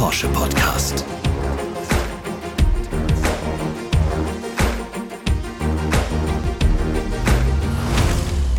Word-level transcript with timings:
Porsche 0.00 0.28
Podcast. 0.28 1.04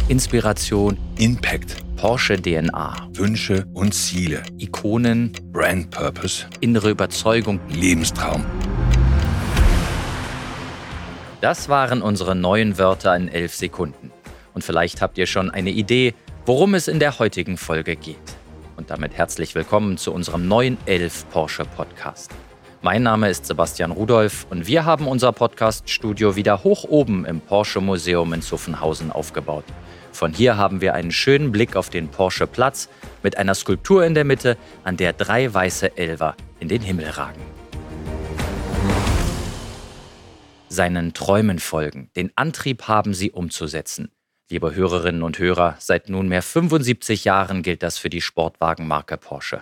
Inspiration, 0.07 0.99
Impact, 1.17 1.77
Porsche 1.97 2.39
DNA, 2.39 3.09
Wünsche 3.13 3.65
und 3.73 3.95
Ziele, 3.95 4.43
Ikonen, 4.59 5.31
Brand 5.51 5.89
Purpose, 5.89 6.45
innere 6.59 6.91
Überzeugung. 6.91 7.59
Lebenstraum. 7.69 8.45
Das 11.41 11.69
waren 11.69 12.03
unsere 12.03 12.35
neuen 12.35 12.77
Wörter 12.77 13.15
in 13.15 13.27
elf 13.27 13.55
Sekunden. 13.55 14.11
Und 14.53 14.63
vielleicht 14.63 15.01
habt 15.01 15.17
ihr 15.17 15.25
schon 15.25 15.49
eine 15.49 15.71
Idee, 15.71 16.13
worum 16.45 16.75
es 16.75 16.87
in 16.87 16.99
der 16.99 17.17
heutigen 17.17 17.57
Folge 17.57 17.95
geht. 17.95 18.40
Und 18.77 18.89
damit 18.89 19.13
herzlich 19.13 19.53
willkommen 19.55 19.97
zu 19.97 20.13
unserem 20.13 20.47
neuen 20.47 20.77
elf 20.85 21.29
Porsche 21.29 21.65
Podcast. 21.65 22.31
Mein 22.81 23.03
Name 23.03 23.29
ist 23.29 23.45
Sebastian 23.45 23.91
Rudolph 23.91 24.47
und 24.49 24.65
wir 24.65 24.85
haben 24.85 25.07
unser 25.07 25.31
Podcast-Studio 25.31 26.35
wieder 26.35 26.63
hoch 26.63 26.83
oben 26.85 27.25
im 27.25 27.41
Porsche 27.41 27.81
Museum 27.81 28.33
in 28.33 28.41
Zuffenhausen 28.41 29.11
aufgebaut. 29.11 29.65
Von 30.11 30.33
hier 30.33 30.57
haben 30.57 30.81
wir 30.81 30.93
einen 30.93 31.11
schönen 31.11 31.51
Blick 31.51 31.75
auf 31.75 31.89
den 31.89 32.07
Porsche 32.07 32.47
Platz 32.47 32.89
mit 33.23 33.37
einer 33.37 33.55
Skulptur 33.55 34.05
in 34.05 34.15
der 34.15 34.25
Mitte, 34.25 34.57
an 34.83 34.97
der 34.97 35.13
drei 35.13 35.53
weiße 35.53 35.97
Elver 35.97 36.35
in 36.59 36.67
den 36.69 36.81
Himmel 36.81 37.09
ragen. 37.09 37.41
Seinen 40.69 41.13
Träumen 41.13 41.59
folgen, 41.59 42.09
den 42.15 42.31
Antrieb 42.35 42.87
haben 42.87 43.13
sie 43.13 43.31
umzusetzen. 43.31 44.11
Liebe 44.51 44.75
Hörerinnen 44.75 45.23
und 45.23 45.39
Hörer, 45.39 45.77
seit 45.79 46.09
nunmehr 46.09 46.41
75 46.41 47.23
Jahren 47.23 47.63
gilt 47.63 47.83
das 47.83 47.97
für 47.97 48.09
die 48.09 48.19
Sportwagenmarke 48.19 49.15
Porsche. 49.15 49.61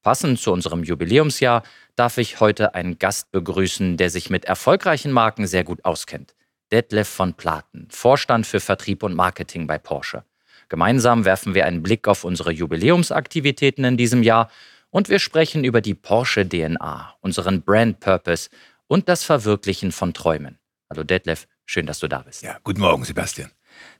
Passend 0.00 0.40
zu 0.40 0.50
unserem 0.50 0.82
Jubiläumsjahr 0.82 1.62
darf 1.94 2.16
ich 2.16 2.40
heute 2.40 2.74
einen 2.74 2.98
Gast 2.98 3.30
begrüßen, 3.32 3.98
der 3.98 4.08
sich 4.08 4.30
mit 4.30 4.46
erfolgreichen 4.46 5.12
Marken 5.12 5.46
sehr 5.46 5.62
gut 5.62 5.84
auskennt. 5.84 6.34
Detlef 6.72 7.06
von 7.06 7.34
Platen, 7.34 7.88
Vorstand 7.90 8.46
für 8.46 8.60
Vertrieb 8.60 9.02
und 9.02 9.14
Marketing 9.14 9.66
bei 9.66 9.76
Porsche. 9.76 10.24
Gemeinsam 10.70 11.26
werfen 11.26 11.54
wir 11.54 11.66
einen 11.66 11.82
Blick 11.82 12.08
auf 12.08 12.24
unsere 12.24 12.50
Jubiläumsaktivitäten 12.50 13.84
in 13.84 13.98
diesem 13.98 14.22
Jahr 14.22 14.50
und 14.88 15.10
wir 15.10 15.18
sprechen 15.18 15.64
über 15.64 15.82
die 15.82 15.94
Porsche 15.94 16.48
DNA, 16.48 17.14
unseren 17.20 17.60
Brand 17.60 18.00
Purpose 18.00 18.48
und 18.86 19.10
das 19.10 19.22
Verwirklichen 19.22 19.92
von 19.92 20.14
Träumen. 20.14 20.58
Hallo 20.88 21.04
Detlef, 21.04 21.46
schön, 21.66 21.84
dass 21.84 21.98
du 21.98 22.08
da 22.08 22.20
bist. 22.20 22.42
Ja, 22.42 22.58
guten 22.64 22.80
Morgen, 22.80 23.04
Sebastian. 23.04 23.50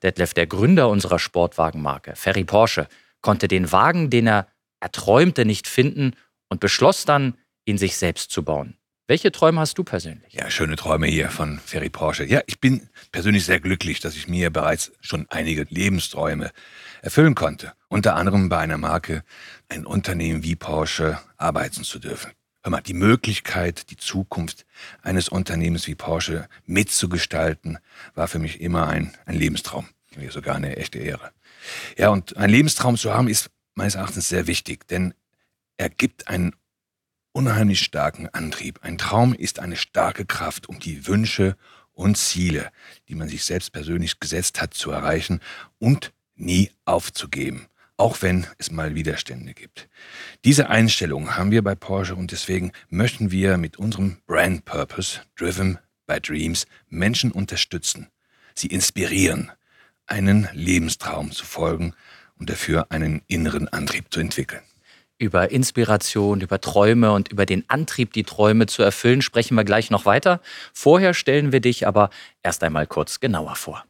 Detlef, 0.02 0.34
der 0.34 0.46
Gründer 0.46 0.88
unserer 0.88 1.18
Sportwagenmarke, 1.18 2.14
Ferry 2.16 2.44
Porsche, 2.44 2.88
konnte 3.20 3.48
den 3.48 3.70
Wagen, 3.72 4.10
den 4.10 4.26
er 4.26 4.48
erträumte, 4.80 5.44
nicht 5.44 5.68
finden 5.68 6.12
und 6.48 6.60
beschloss 6.60 7.04
dann, 7.04 7.34
ihn 7.64 7.78
sich 7.78 7.96
selbst 7.96 8.30
zu 8.30 8.42
bauen. 8.42 8.76
Welche 9.10 9.32
Träume 9.32 9.60
hast 9.60 9.76
du 9.76 9.82
persönlich? 9.82 10.32
Ja, 10.32 10.48
schöne 10.50 10.76
Träume 10.76 11.08
hier 11.08 11.30
von 11.30 11.58
Ferry 11.58 11.90
Porsche. 11.90 12.24
Ja, 12.24 12.42
ich 12.46 12.60
bin 12.60 12.88
persönlich 13.10 13.44
sehr 13.44 13.58
glücklich, 13.58 13.98
dass 13.98 14.14
ich 14.14 14.28
mir 14.28 14.50
bereits 14.50 14.92
schon 15.00 15.26
einige 15.30 15.66
Lebensträume 15.68 16.52
erfüllen 17.02 17.34
konnte. 17.34 17.72
Unter 17.88 18.14
anderem 18.14 18.48
bei 18.48 18.58
einer 18.58 18.78
Marke, 18.78 19.24
ein 19.68 19.84
Unternehmen 19.84 20.44
wie 20.44 20.54
Porsche 20.54 21.18
arbeiten 21.36 21.82
zu 21.82 21.98
dürfen. 21.98 22.30
Hör 22.62 22.70
mal, 22.70 22.83
die 22.83 22.94
Möglichkeit, 22.94 23.91
die 23.91 23.97
Zukunft 23.97 24.66
eines 25.03 25.30
Unternehmens 25.30 25.86
wie 25.86 25.94
Porsche 25.94 26.48
mitzugestalten, 26.66 27.78
war 28.14 28.28
für 28.28 28.39
mich 28.39 28.61
immer 28.61 28.89
ein, 28.89 29.16
ein 29.25 29.36
Lebenstraum. 29.36 29.89
Sogar 30.28 30.56
eine 30.56 30.77
echte 30.77 30.98
Ehre. 30.98 31.31
Ja, 31.97 32.11
und 32.11 32.36
ein 32.36 32.50
Lebenstraum 32.50 32.97
zu 32.97 33.14
haben 33.14 33.28
ist 33.28 33.50
meines 33.75 33.94
Erachtens 33.94 34.28
sehr 34.28 34.47
wichtig, 34.47 34.86
denn 34.88 35.14
er 35.78 35.88
gibt 35.88 36.28
einen 36.28 36.55
unheimlich 37.33 37.81
starken 37.81 38.28
Antrieb. 38.28 38.81
Ein 38.83 38.98
Traum 38.98 39.32
ist 39.34 39.59
eine 39.60 39.76
starke 39.76 40.26
Kraft, 40.26 40.69
um 40.69 40.78
die 40.78 41.06
Wünsche 41.06 41.56
und 41.93 42.19
Ziele, 42.19 42.70
die 43.09 43.15
man 43.15 43.28
sich 43.28 43.44
selbst 43.44 43.72
persönlich 43.72 44.20
gesetzt 44.20 44.60
hat, 44.60 44.75
zu 44.75 44.91
erreichen 44.91 45.41
und 45.78 46.12
nie 46.34 46.70
aufzugeben, 46.84 47.66
auch 48.00 48.22
wenn 48.22 48.47
es 48.56 48.71
mal 48.71 48.94
Widerstände 48.94 49.53
gibt. 49.53 49.88
Diese 50.44 50.71
Einstellung 50.71 51.37
haben 51.37 51.50
wir 51.50 51.62
bei 51.62 51.75
Porsche 51.75 52.16
und 52.16 52.33
deswegen 52.33 52.72
möchten 52.88 53.31
wir 53.31 53.59
mit 53.59 53.78
unserem 53.78 54.16
Brand 54.27 54.65
Purpose, 54.65 55.21
Driven 55.37 55.78
by 56.06 56.19
Dreams, 56.19 56.66
Menschen 56.88 57.31
unterstützen, 57.31 58.09
sie 58.55 58.69
inspirieren, 58.69 59.53
einen 60.06 60.49
Lebenstraum 60.55 61.31
zu 61.31 61.44
folgen 61.44 61.93
und 62.38 62.49
dafür 62.49 62.87
einen 62.91 63.21
inneren 63.28 63.69
Antrieb 63.69 64.06
zu 64.11 64.21
entwickeln. 64.21 64.62
Über 65.19 65.50
Inspiration, 65.50 66.41
über 66.41 66.59
Träume 66.59 67.12
und 67.12 67.28
über 67.28 67.44
den 67.44 67.69
Antrieb, 67.69 68.15
die 68.15 68.25
Träume 68.25 68.65
zu 68.65 68.82
erfüllen, 68.82 69.21
sprechen 69.21 69.55
wir 69.56 69.65
gleich 69.65 69.91
noch 69.91 70.06
weiter. 70.06 70.41
Vorher 70.72 71.12
stellen 71.12 71.53
wir 71.53 71.61
dich 71.61 71.87
aber 71.87 72.09
erst 72.43 72.65
einmal 72.65 72.87
kurz 72.87 73.21
genauer 73.21 73.56
vor. 73.56 73.84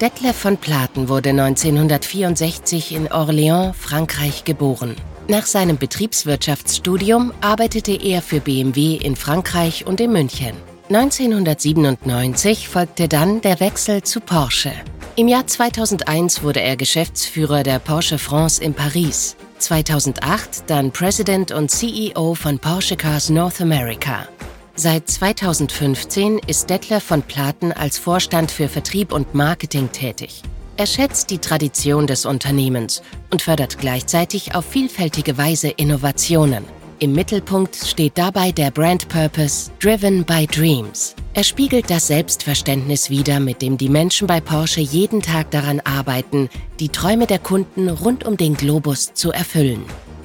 Detlef 0.00 0.34
von 0.34 0.56
Platen 0.56 1.10
wurde 1.10 1.28
1964 1.28 2.94
in 2.94 3.08
Orléans, 3.08 3.74
Frankreich 3.74 4.44
geboren. 4.44 4.96
Nach 5.28 5.44
seinem 5.44 5.76
Betriebswirtschaftsstudium 5.76 7.34
arbeitete 7.42 7.92
er 7.92 8.22
für 8.22 8.40
BMW 8.40 8.94
in 8.94 9.14
Frankreich 9.14 9.86
und 9.86 10.00
in 10.00 10.10
München. 10.10 10.56
1997 10.88 12.66
folgte 12.66 13.08
dann 13.08 13.42
der 13.42 13.60
Wechsel 13.60 14.02
zu 14.02 14.20
Porsche. 14.20 14.72
Im 15.16 15.28
Jahr 15.28 15.46
2001 15.46 16.42
wurde 16.42 16.62
er 16.62 16.76
Geschäftsführer 16.76 17.62
der 17.62 17.78
Porsche 17.78 18.16
France 18.16 18.64
in 18.64 18.72
Paris. 18.72 19.36
2008 19.58 20.64
dann 20.66 20.92
President 20.92 21.52
und 21.52 21.70
CEO 21.70 22.34
von 22.34 22.58
Porsche 22.58 22.96
Cars 22.96 23.28
North 23.28 23.60
America. 23.60 24.26
Seit 24.74 25.10
2015 25.10 26.40
ist 26.46 26.70
Detlef 26.70 27.02
von 27.02 27.22
Platen 27.22 27.72
als 27.72 27.98
Vorstand 27.98 28.50
für 28.50 28.68
Vertrieb 28.68 29.12
und 29.12 29.34
Marketing 29.34 29.92
tätig. 29.92 30.42
Er 30.76 30.86
schätzt 30.86 31.30
die 31.30 31.38
Tradition 31.38 32.06
des 32.06 32.24
Unternehmens 32.24 33.02
und 33.30 33.42
fördert 33.42 33.78
gleichzeitig 33.78 34.54
auf 34.54 34.64
vielfältige 34.64 35.36
Weise 35.36 35.68
Innovationen. 35.68 36.64
Im 37.00 37.12
Mittelpunkt 37.12 37.76
steht 37.76 38.16
dabei 38.16 38.52
der 38.52 38.70
Brand 38.70 39.08
Purpose 39.08 39.70
Driven 39.80 40.24
by 40.24 40.46
Dreams. 40.46 41.14
Er 41.34 41.44
spiegelt 41.44 41.90
das 41.90 42.06
Selbstverständnis 42.06 43.10
wider, 43.10 43.40
mit 43.40 43.62
dem 43.62 43.76
die 43.76 43.88
Menschen 43.88 44.26
bei 44.26 44.40
Porsche 44.40 44.80
jeden 44.80 45.22
Tag 45.22 45.50
daran 45.50 45.80
arbeiten, 45.80 46.48
die 46.78 46.88
Träume 46.88 47.26
der 47.26 47.38
Kunden 47.38 47.88
rund 47.88 48.24
um 48.24 48.36
den 48.36 48.54
Globus 48.54 49.14
zu 49.14 49.32
erfüllen. 49.32 49.84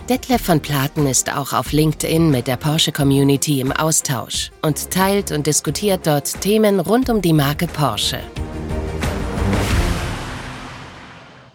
Detlef 0.09 0.43
von 0.43 0.61
Platen 0.61 1.07
ist 1.07 1.35
auch 1.35 1.51
auf 1.51 1.71
LinkedIn 1.71 2.29
mit 2.29 2.45
der 2.45 2.57
Porsche 2.57 2.91
Community 2.91 3.59
im 3.59 3.71
Austausch 3.71 4.51
und 4.61 4.91
teilt 4.91 5.31
und 5.31 5.47
diskutiert 5.47 6.05
dort 6.05 6.41
Themen 6.41 6.79
rund 6.79 7.09
um 7.09 7.23
die 7.23 7.33
Marke 7.33 7.65
Porsche. 7.65 8.19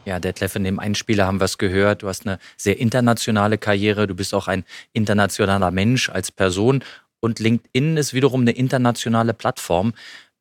Ja, 0.05 0.19
Detlef, 0.19 0.57
in 0.57 0.65
dem 0.65 0.81
Einspieler 0.81 1.29
haben 1.29 1.39
wir 1.39 1.45
es 1.45 1.59
gehört. 1.59 2.03
Du 2.03 2.09
hast 2.09 2.27
eine 2.27 2.41
sehr 2.57 2.81
internationale 2.81 3.57
Karriere. 3.57 4.09
Du 4.09 4.17
bist 4.17 4.35
auch 4.35 4.49
ein 4.49 4.65
internationaler 4.93 5.71
Mensch 5.71 6.09
als 6.09 6.33
Person. 6.33 6.83
Und 7.21 7.39
LinkedIn 7.39 7.99
ist 7.99 8.15
wiederum 8.15 8.41
eine 8.41 8.51
internationale 8.51 9.33
Plattform, 9.33 9.95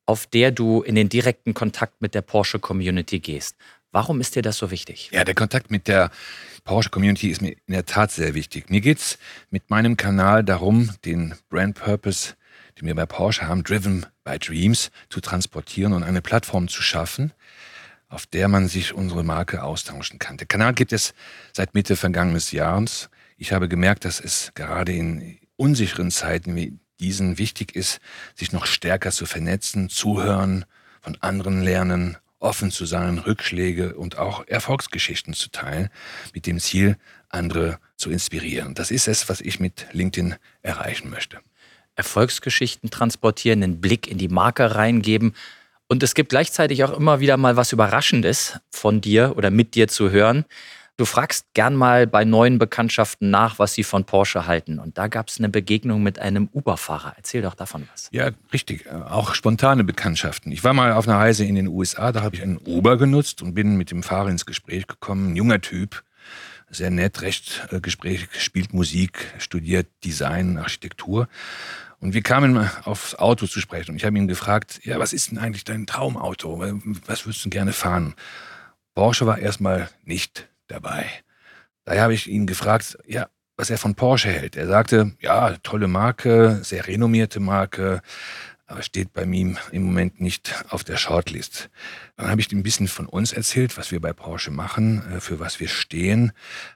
auf 0.06 0.26
der 0.26 0.50
du 0.50 0.82
in 0.82 0.96
den 0.96 1.08
direkten 1.08 1.54
Kontakt 1.54 2.02
mit 2.02 2.16
der 2.16 2.22
Porsche-Community 2.22 3.20
gehst. 3.20 3.54
Warum 3.92 4.20
ist 4.20 4.34
dir 4.34 4.42
das 4.42 4.56
so 4.56 4.72
wichtig? 4.72 5.10
Ja, 5.12 5.24
der 5.24 5.36
Kontakt 5.36 5.70
mit 5.70 5.86
der 5.86 6.10
Porsche-Community 6.70 7.30
ist 7.30 7.42
mir 7.42 7.56
in 7.66 7.72
der 7.72 7.84
Tat 7.84 8.12
sehr 8.12 8.34
wichtig. 8.34 8.70
Mir 8.70 8.80
geht 8.80 8.98
es 8.98 9.18
mit 9.50 9.70
meinem 9.70 9.96
Kanal 9.96 10.44
darum, 10.44 10.90
den 11.04 11.34
Brand 11.48 11.74
Purpose, 11.74 12.34
den 12.78 12.86
wir 12.86 12.94
bei 12.94 13.06
Porsche 13.06 13.48
haben, 13.48 13.64
Driven 13.64 14.06
by 14.22 14.38
Dreams, 14.38 14.92
zu 15.08 15.20
transportieren 15.20 15.92
und 15.92 16.04
eine 16.04 16.22
Plattform 16.22 16.68
zu 16.68 16.80
schaffen, 16.80 17.32
auf 18.08 18.24
der 18.24 18.46
man 18.46 18.68
sich 18.68 18.94
unsere 18.94 19.24
Marke 19.24 19.64
austauschen 19.64 20.20
kann. 20.20 20.36
Der 20.36 20.46
Kanal 20.46 20.72
gibt 20.74 20.92
es 20.92 21.12
seit 21.52 21.74
Mitte 21.74 21.96
vergangenes 21.96 22.52
Jahres. 22.52 23.10
Ich 23.36 23.52
habe 23.52 23.68
gemerkt, 23.68 24.04
dass 24.04 24.20
es 24.20 24.52
gerade 24.54 24.92
in 24.92 25.40
unsicheren 25.56 26.12
Zeiten 26.12 26.54
wie 26.54 26.78
diesen 27.00 27.36
wichtig 27.36 27.74
ist, 27.74 27.98
sich 28.36 28.52
noch 28.52 28.66
stärker 28.66 29.10
zu 29.10 29.26
vernetzen, 29.26 29.88
zuhören, 29.88 30.64
von 31.00 31.16
anderen 31.20 31.62
lernen, 31.62 32.16
offen 32.40 32.70
zu 32.70 32.86
sein, 32.86 33.18
Rückschläge 33.18 33.94
und 33.94 34.18
auch 34.18 34.46
Erfolgsgeschichten 34.48 35.34
zu 35.34 35.50
teilen, 35.50 35.90
mit 36.34 36.46
dem 36.46 36.58
Ziel, 36.58 36.96
andere 37.28 37.78
zu 37.96 38.10
inspirieren. 38.10 38.74
Das 38.74 38.90
ist 38.90 39.06
es, 39.06 39.28
was 39.28 39.40
ich 39.40 39.60
mit 39.60 39.86
LinkedIn 39.92 40.34
erreichen 40.62 41.10
möchte. 41.10 41.38
Erfolgsgeschichten 41.94 42.90
transportieren, 42.90 43.62
einen 43.62 43.80
Blick 43.80 44.08
in 44.08 44.18
die 44.18 44.28
Marke 44.28 44.74
reingeben, 44.74 45.34
und 45.90 46.04
es 46.04 46.14
gibt 46.14 46.28
gleichzeitig 46.28 46.84
auch 46.84 46.96
immer 46.96 47.18
wieder 47.18 47.36
mal 47.36 47.56
was 47.56 47.72
Überraschendes 47.72 48.60
von 48.70 49.00
dir 49.00 49.34
oder 49.36 49.50
mit 49.50 49.74
dir 49.74 49.88
zu 49.88 50.12
hören. 50.12 50.44
Du 51.00 51.06
fragst 51.06 51.46
gern 51.54 51.76
mal 51.76 52.06
bei 52.06 52.26
neuen 52.26 52.58
Bekanntschaften 52.58 53.30
nach, 53.30 53.58
was 53.58 53.72
sie 53.72 53.84
von 53.84 54.04
Porsche 54.04 54.46
halten. 54.46 54.78
Und 54.78 54.98
da 54.98 55.08
gab 55.08 55.28
es 55.28 55.38
eine 55.38 55.48
Begegnung 55.48 56.02
mit 56.02 56.18
einem 56.18 56.50
Uber-Fahrer. 56.52 57.14
Erzähl 57.16 57.40
doch 57.40 57.54
davon 57.54 57.88
was. 57.90 58.10
Ja, 58.12 58.32
richtig. 58.52 58.86
Auch 58.92 59.32
spontane 59.32 59.82
Bekanntschaften. 59.82 60.52
Ich 60.52 60.62
war 60.62 60.74
mal 60.74 60.92
auf 60.92 61.08
einer 61.08 61.16
Reise 61.16 61.46
in 61.46 61.54
den 61.54 61.68
USA, 61.68 62.12
da 62.12 62.20
habe 62.20 62.36
ich 62.36 62.42
einen 62.42 62.58
Uber 62.58 62.98
genutzt 62.98 63.40
und 63.40 63.54
bin 63.54 63.78
mit 63.78 63.90
dem 63.90 64.02
Fahrer 64.02 64.28
ins 64.28 64.44
Gespräch 64.44 64.88
gekommen. 64.88 65.32
Ein 65.32 65.36
junger 65.36 65.62
Typ, 65.62 66.04
sehr 66.68 66.90
nett, 66.90 67.22
recht 67.22 67.66
äh, 67.70 67.80
gesprächig, 67.80 68.38
spielt 68.38 68.74
Musik, 68.74 69.32
studiert 69.38 69.86
Design, 70.04 70.58
Architektur. 70.58 71.28
Und 72.00 72.12
wir 72.12 72.22
kamen 72.22 72.68
aufs 72.84 73.14
Auto 73.14 73.46
zu 73.46 73.58
sprechen. 73.60 73.92
Und 73.92 73.96
ich 73.96 74.04
habe 74.04 74.18
ihn 74.18 74.28
gefragt, 74.28 74.80
ja, 74.84 74.98
was 74.98 75.14
ist 75.14 75.30
denn 75.30 75.38
eigentlich 75.38 75.64
dein 75.64 75.86
Traumauto? 75.86 76.62
Was 77.06 77.24
würdest 77.24 77.42
du 77.42 77.48
gerne 77.48 77.72
fahren? 77.72 78.12
Porsche 78.94 79.24
war 79.24 79.38
erstmal 79.38 79.88
nicht 80.04 80.49
dabei. 80.70 81.06
Daher 81.84 82.02
habe 82.02 82.14
ich 82.14 82.28
ihn 82.28 82.46
gefragt, 82.46 82.98
ja, 83.06 83.28
was 83.56 83.70
er 83.70 83.78
von 83.78 83.94
Porsche 83.94 84.30
hält. 84.30 84.56
Er 84.56 84.66
sagte, 84.66 85.12
ja, 85.20 85.56
tolle 85.62 85.88
Marke, 85.88 86.60
sehr 86.62 86.86
renommierte 86.86 87.40
Marke, 87.40 88.00
aber 88.70 88.82
steht 88.82 89.12
bei 89.12 89.24
ihm 89.24 89.58
im 89.72 89.82
Moment 89.82 90.20
nicht 90.20 90.64
auf 90.68 90.84
der 90.84 90.96
Shortlist. 90.96 91.70
Dann 92.16 92.30
habe 92.30 92.40
ich 92.40 92.52
ihm 92.52 92.60
ein 92.60 92.62
bisschen 92.62 92.86
von 92.86 93.06
uns 93.06 93.32
erzählt, 93.32 93.76
was 93.76 93.90
wir 93.90 94.00
bei 94.00 94.12
Porsche 94.12 94.52
machen, 94.52 95.02
äh, 95.12 95.20
für 95.20 95.40
was 95.40 95.58
wir 95.58 95.66
stehen, 95.66 96.32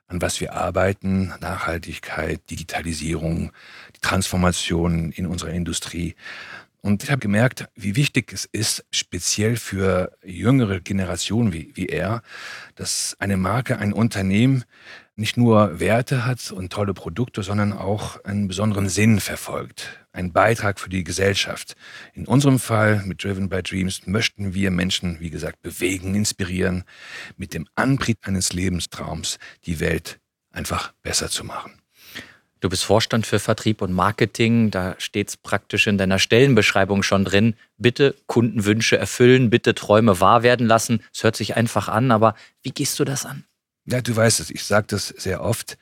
an 0.08 0.20
was 0.20 0.40
wir 0.40 0.54
arbeiten, 0.54 1.32
Nachhaltigkeit, 1.40 2.40
Digitalisierung, 2.50 3.52
die 3.94 4.00
Transformation 4.00 5.12
in 5.12 5.26
unserer 5.26 5.50
Industrie. 5.50 6.16
Und 6.84 7.02
ich 7.02 7.10
habe 7.10 7.20
gemerkt, 7.20 7.66
wie 7.74 7.96
wichtig 7.96 8.30
es 8.30 8.44
ist, 8.44 8.84
speziell 8.90 9.56
für 9.56 10.12
jüngere 10.22 10.80
Generationen 10.80 11.54
wie, 11.54 11.72
wie 11.74 11.86
er, 11.86 12.20
dass 12.74 13.16
eine 13.18 13.38
Marke, 13.38 13.78
ein 13.78 13.94
Unternehmen 13.94 14.64
nicht 15.16 15.38
nur 15.38 15.80
Werte 15.80 16.26
hat 16.26 16.52
und 16.52 16.70
tolle 16.70 16.92
Produkte, 16.92 17.42
sondern 17.42 17.72
auch 17.72 18.22
einen 18.24 18.48
besonderen 18.48 18.90
Sinn 18.90 19.18
verfolgt. 19.20 19.98
Ein 20.12 20.34
Beitrag 20.34 20.78
für 20.78 20.90
die 20.90 21.04
Gesellschaft. 21.04 21.74
In 22.12 22.26
unserem 22.26 22.58
Fall 22.58 23.02
mit 23.06 23.24
Driven 23.24 23.48
by 23.48 23.62
Dreams 23.62 24.06
möchten 24.06 24.52
wir 24.52 24.70
Menschen, 24.70 25.20
wie 25.20 25.30
gesagt, 25.30 25.62
bewegen, 25.62 26.14
inspirieren, 26.14 26.84
mit 27.38 27.54
dem 27.54 27.66
Antrieb 27.76 28.18
eines 28.28 28.52
Lebenstraums 28.52 29.38
die 29.64 29.80
Welt 29.80 30.20
einfach 30.50 30.92
besser 31.02 31.30
zu 31.30 31.44
machen. 31.44 31.80
Du 32.60 32.68
bist 32.68 32.84
Vorstand 32.84 33.26
für 33.26 33.38
Vertrieb 33.38 33.82
und 33.82 33.92
Marketing. 33.92 34.70
Da 34.70 34.94
steht 34.98 35.28
es 35.28 35.36
praktisch 35.36 35.86
in 35.86 35.98
deiner 35.98 36.18
Stellenbeschreibung 36.18 37.02
schon 37.02 37.24
drin. 37.24 37.54
Bitte 37.76 38.14
Kundenwünsche 38.26 38.96
erfüllen, 38.96 39.50
bitte 39.50 39.74
Träume 39.74 40.20
wahr 40.20 40.42
werden 40.42 40.66
lassen. 40.66 41.02
Es 41.12 41.24
hört 41.24 41.36
sich 41.36 41.56
einfach 41.56 41.88
an, 41.88 42.10
aber 42.10 42.34
wie 42.62 42.70
gehst 42.70 42.98
du 42.98 43.04
das 43.04 43.26
an? 43.26 43.44
Ja, 43.86 44.00
du 44.00 44.16
weißt 44.16 44.40
es, 44.40 44.50
ich 44.50 44.64
sage 44.64 44.86
das 44.88 45.08
sehr 45.08 45.42
oft. 45.42 45.76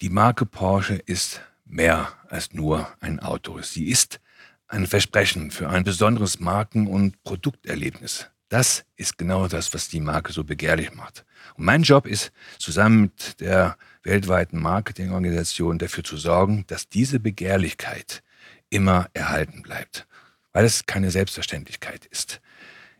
Die 0.00 0.08
Marke 0.08 0.46
Porsche 0.46 0.94
ist 0.94 1.42
mehr 1.66 2.08
als 2.28 2.52
nur 2.54 2.88
ein 3.00 3.20
Auto. 3.20 3.60
Sie 3.60 3.88
ist 3.88 4.20
ein 4.66 4.86
Versprechen 4.86 5.50
für 5.50 5.68
ein 5.68 5.84
besonderes 5.84 6.40
Marken- 6.40 6.86
und 6.86 7.22
Produkterlebnis. 7.24 8.26
Das 8.48 8.84
ist 8.96 9.18
genau 9.18 9.46
das, 9.46 9.74
was 9.74 9.88
die 9.88 10.00
Marke 10.00 10.32
so 10.32 10.42
begehrlich 10.44 10.94
macht. 10.94 11.26
Und 11.54 11.64
mein 11.66 11.82
Job 11.82 12.06
ist, 12.06 12.32
zusammen 12.58 13.02
mit 13.02 13.40
der 13.40 13.76
weltweiten 14.02 14.60
Marketingorganisation 14.60 15.78
dafür 15.78 16.04
zu 16.04 16.16
sorgen, 16.16 16.64
dass 16.66 16.88
diese 16.88 17.20
Begehrlichkeit 17.20 18.22
immer 18.70 19.08
erhalten 19.14 19.62
bleibt, 19.62 20.06
weil 20.52 20.64
es 20.64 20.86
keine 20.86 21.10
Selbstverständlichkeit 21.10 22.06
ist. 22.06 22.40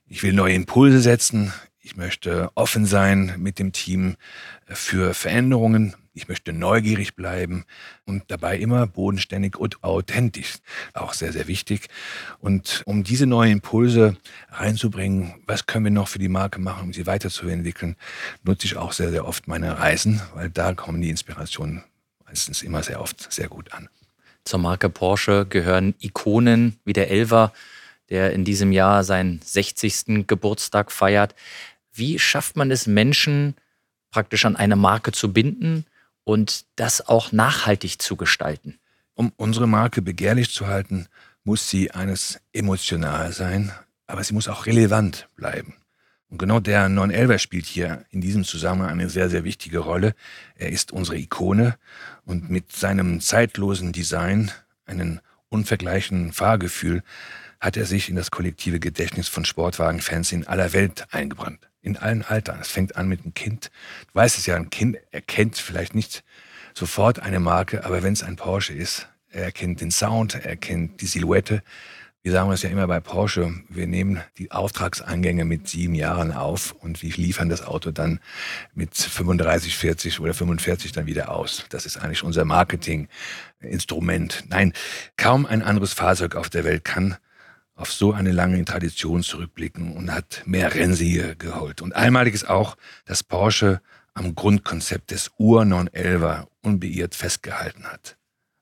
Ich 0.06 0.22
will 0.22 0.32
neue 0.32 0.54
Impulse 0.54 1.00
setzen, 1.00 1.52
ich 1.88 1.96
möchte 1.96 2.50
offen 2.54 2.84
sein 2.84 3.32
mit 3.38 3.58
dem 3.58 3.72
Team 3.72 4.16
für 4.66 5.14
Veränderungen, 5.14 5.96
ich 6.12 6.28
möchte 6.28 6.52
neugierig 6.52 7.16
bleiben 7.16 7.64
und 8.04 8.24
dabei 8.28 8.58
immer 8.58 8.86
bodenständig 8.86 9.56
und 9.56 9.82
authentisch. 9.82 10.56
Auch 10.92 11.14
sehr, 11.14 11.32
sehr 11.32 11.48
wichtig. 11.48 11.88
Und 12.40 12.82
um 12.84 13.04
diese 13.04 13.24
neuen 13.24 13.52
Impulse 13.52 14.18
reinzubringen, 14.50 15.36
was 15.46 15.64
können 15.64 15.86
wir 15.86 15.90
noch 15.90 16.08
für 16.08 16.18
die 16.18 16.28
Marke 16.28 16.60
machen, 16.60 16.88
um 16.88 16.92
sie 16.92 17.06
weiterzuentwickeln, 17.06 17.96
nutze 18.42 18.66
ich 18.66 18.76
auch 18.76 18.92
sehr, 18.92 19.10
sehr 19.10 19.26
oft 19.26 19.48
meine 19.48 19.78
Reisen, 19.78 20.20
weil 20.34 20.50
da 20.50 20.74
kommen 20.74 21.00
die 21.00 21.08
Inspirationen 21.08 21.84
meistens 22.26 22.60
immer 22.60 22.82
sehr 22.82 23.00
oft 23.00 23.32
sehr 23.32 23.48
gut 23.48 23.72
an. 23.72 23.88
Zur 24.44 24.58
Marke 24.58 24.90
Porsche 24.90 25.46
gehören 25.48 25.94
Ikonen 26.00 26.78
wie 26.84 26.92
der 26.92 27.10
Elver, 27.10 27.54
der 28.10 28.32
in 28.32 28.44
diesem 28.44 28.72
Jahr 28.72 29.04
seinen 29.04 29.40
60. 29.44 30.26
Geburtstag 30.26 30.90
feiert. 30.92 31.34
Wie 31.98 32.18
schafft 32.18 32.56
man 32.56 32.70
es 32.70 32.86
Menschen 32.86 33.54
praktisch 34.10 34.44
an 34.44 34.56
eine 34.56 34.76
Marke 34.76 35.12
zu 35.12 35.32
binden 35.32 35.84
und 36.24 36.66
das 36.76 37.06
auch 37.08 37.32
nachhaltig 37.32 38.00
zu 38.02 38.16
gestalten. 38.16 38.78
Um 39.14 39.32
unsere 39.36 39.66
Marke 39.66 40.02
begehrlich 40.02 40.50
zu 40.50 40.66
halten, 40.66 41.06
muss 41.42 41.70
sie 41.70 41.90
eines 41.90 42.40
emotional 42.52 43.32
sein, 43.32 43.72
aber 44.06 44.22
sie 44.22 44.34
muss 44.34 44.48
auch 44.48 44.66
relevant 44.66 45.28
bleiben. 45.36 45.74
Und 46.28 46.38
genau 46.38 46.60
der 46.60 46.90
911 46.90 47.40
spielt 47.40 47.64
hier 47.64 48.04
in 48.10 48.20
diesem 48.20 48.44
Zusammenhang 48.44 48.90
eine 48.90 49.08
sehr, 49.08 49.30
sehr 49.30 49.44
wichtige 49.44 49.78
Rolle. 49.78 50.14
Er 50.54 50.70
ist 50.70 50.92
unsere 50.92 51.16
Ikone 51.16 51.76
und 52.26 52.50
mit 52.50 52.72
seinem 52.72 53.20
zeitlosen 53.20 53.92
Design, 53.92 54.50
einem 54.84 55.20
unvergleichlichen 55.48 56.34
Fahrgefühl, 56.34 57.02
hat 57.58 57.78
er 57.78 57.86
sich 57.86 58.10
in 58.10 58.16
das 58.16 58.30
kollektive 58.30 58.78
Gedächtnis 58.78 59.28
von 59.28 59.46
Sportwagenfans 59.46 60.32
in 60.32 60.46
aller 60.46 60.74
Welt 60.74 61.06
eingebrannt 61.10 61.67
in 61.82 61.96
allen 61.96 62.22
Altern. 62.22 62.58
Es 62.60 62.68
fängt 62.68 62.96
an 62.96 63.08
mit 63.08 63.22
einem 63.22 63.34
Kind. 63.34 63.70
Du 64.12 64.14
weißt 64.14 64.38
es 64.38 64.46
ja, 64.46 64.56
ein 64.56 64.70
Kind 64.70 64.98
erkennt 65.10 65.56
vielleicht 65.56 65.94
nicht 65.94 66.24
sofort 66.74 67.20
eine 67.20 67.40
Marke, 67.40 67.84
aber 67.84 68.02
wenn 68.02 68.12
es 68.12 68.22
ein 68.22 68.36
Porsche 68.36 68.72
ist, 68.72 69.08
er 69.30 69.44
erkennt 69.44 69.80
den 69.80 69.90
Sound, 69.90 70.34
er 70.34 70.46
erkennt 70.46 71.00
die 71.00 71.06
Silhouette. 71.06 71.62
Wir 72.22 72.32
sagen 72.32 72.50
es 72.50 72.62
ja 72.62 72.70
immer 72.70 72.86
bei 72.86 73.00
Porsche, 73.00 73.52
wir 73.68 73.86
nehmen 73.86 74.20
die 74.38 74.50
Auftragseingänge 74.50 75.44
mit 75.44 75.68
sieben 75.68 75.94
Jahren 75.94 76.32
auf 76.32 76.72
und 76.72 77.02
wir 77.02 77.12
liefern 77.12 77.48
das 77.48 77.64
Auto 77.64 77.90
dann 77.90 78.20
mit 78.74 78.96
35, 78.96 79.76
40 79.76 80.20
oder 80.20 80.34
45 80.34 80.92
dann 80.92 81.06
wieder 81.06 81.30
aus. 81.30 81.64
Das 81.70 81.86
ist 81.86 81.96
eigentlich 81.96 82.24
unser 82.24 82.44
Marketinginstrument. 82.44 84.44
Nein, 84.48 84.72
kaum 85.16 85.46
ein 85.46 85.62
anderes 85.62 85.92
Fahrzeug 85.92 86.34
auf 86.34 86.50
der 86.50 86.64
Welt 86.64 86.84
kann 86.84 87.16
auf 87.78 87.92
so 87.92 88.12
eine 88.12 88.32
lange 88.32 88.64
Tradition 88.64 89.22
zurückblicken 89.22 89.92
und 89.92 90.12
hat 90.12 90.42
mehr 90.44 90.74
Rennsiege 90.74 91.36
geholt. 91.36 91.80
Und 91.80 91.94
einmalig 91.94 92.34
ist 92.34 92.48
auch, 92.48 92.76
dass 93.04 93.22
Porsche 93.22 93.80
am 94.14 94.34
Grundkonzept 94.34 95.12
des 95.12 95.30
Ur-911er 95.38 96.48
unbeirrt 96.62 97.14
festgehalten 97.14 97.84
hat. 97.84 98.16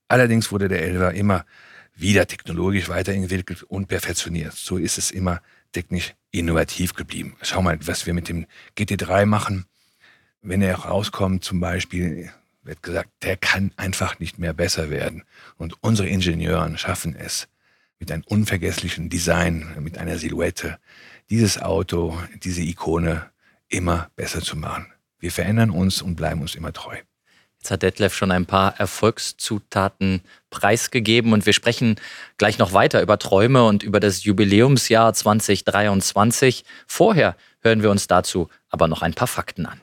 Allerdings 0.06 0.52
wurde 0.52 0.68
der 0.68 0.86
11er 0.86 1.12
immer 1.12 1.46
wieder 1.94 2.26
technologisch 2.26 2.90
weiterentwickelt 2.90 3.62
und 3.62 3.88
perfektioniert. 3.88 4.52
So 4.52 4.76
ist 4.76 4.98
es 4.98 5.10
immer 5.10 5.40
technisch 5.72 6.14
innovativ 6.30 6.92
geblieben. 6.92 7.36
Schau 7.40 7.62
mal, 7.62 7.78
was 7.86 8.04
wir 8.04 8.12
mit 8.12 8.28
dem 8.28 8.46
GT3 8.76 9.24
machen. 9.24 9.64
Wenn 10.42 10.60
er 10.60 10.76
rauskommt, 10.76 11.42
zum 11.42 11.58
Beispiel, 11.58 12.30
wird 12.62 12.82
gesagt, 12.82 13.08
der 13.22 13.38
kann 13.38 13.72
einfach 13.76 14.18
nicht 14.18 14.38
mehr 14.38 14.52
besser 14.52 14.90
werden. 14.90 15.24
Und 15.56 15.82
unsere 15.82 16.06
Ingenieure 16.06 16.76
schaffen 16.76 17.16
es, 17.16 17.48
mit 17.98 18.12
einem 18.12 18.22
unvergesslichen 18.26 19.08
Design, 19.08 19.74
mit 19.80 19.98
einer 19.98 20.18
Silhouette, 20.18 20.78
dieses 21.30 21.60
Auto, 21.60 22.18
diese 22.42 22.62
Ikone 22.62 23.30
immer 23.68 24.10
besser 24.16 24.40
zu 24.40 24.56
machen. 24.56 24.92
Wir 25.18 25.32
verändern 25.32 25.70
uns 25.70 26.02
und 26.02 26.16
bleiben 26.16 26.40
uns 26.40 26.54
immer 26.54 26.72
treu. 26.72 26.96
Jetzt 27.58 27.70
hat 27.70 27.82
Detlef 27.82 28.14
schon 28.14 28.30
ein 28.30 28.46
paar 28.46 28.78
Erfolgszutaten 28.78 30.22
preisgegeben 30.50 31.32
und 31.32 31.46
wir 31.46 31.52
sprechen 31.52 31.96
gleich 32.38 32.58
noch 32.58 32.72
weiter 32.72 33.02
über 33.02 33.18
Träume 33.18 33.64
und 33.64 33.82
über 33.82 33.98
das 33.98 34.22
Jubiläumsjahr 34.22 35.12
2023. 35.12 36.64
Vorher 36.86 37.36
hören 37.62 37.82
wir 37.82 37.90
uns 37.90 38.06
dazu 38.06 38.48
aber 38.70 38.86
noch 38.86 39.02
ein 39.02 39.14
paar 39.14 39.26
Fakten 39.26 39.66
an. 39.66 39.80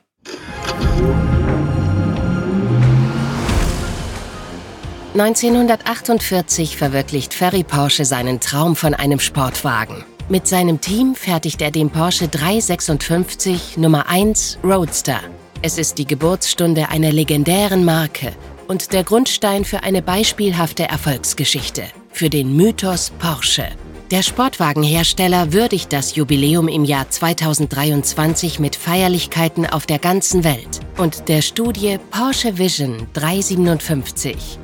1948 5.14 6.76
verwirklicht 6.76 7.34
Ferry 7.34 7.62
Porsche 7.62 8.04
seinen 8.04 8.40
Traum 8.40 8.74
von 8.74 8.94
einem 8.94 9.20
Sportwagen. 9.20 10.04
Mit 10.28 10.48
seinem 10.48 10.80
Team 10.80 11.14
fertigt 11.14 11.62
er 11.62 11.70
den 11.70 11.88
Porsche 11.88 12.26
356 12.26 13.76
Nummer 13.76 14.08
1 14.08 14.58
Roadster. 14.64 15.20
Es 15.62 15.78
ist 15.78 15.98
die 15.98 16.06
Geburtsstunde 16.06 16.88
einer 16.88 17.12
legendären 17.12 17.84
Marke 17.84 18.32
und 18.66 18.92
der 18.92 19.04
Grundstein 19.04 19.64
für 19.64 19.84
eine 19.84 20.02
beispielhafte 20.02 20.88
Erfolgsgeschichte, 20.88 21.84
für 22.10 22.28
den 22.28 22.56
Mythos 22.56 23.12
Porsche. 23.20 23.68
Der 24.10 24.22
Sportwagenhersteller 24.22 25.52
würdigt 25.52 25.92
das 25.92 26.16
Jubiläum 26.16 26.66
im 26.66 26.84
Jahr 26.84 27.08
2023 27.08 28.58
mit 28.58 28.74
Feierlichkeiten 28.74 29.64
auf 29.64 29.86
der 29.86 30.00
ganzen 30.00 30.42
Welt 30.42 30.80
und 30.98 31.28
der 31.28 31.40
Studie 31.40 31.98
Porsche 32.10 32.58
Vision 32.58 33.06
357. 33.12 34.58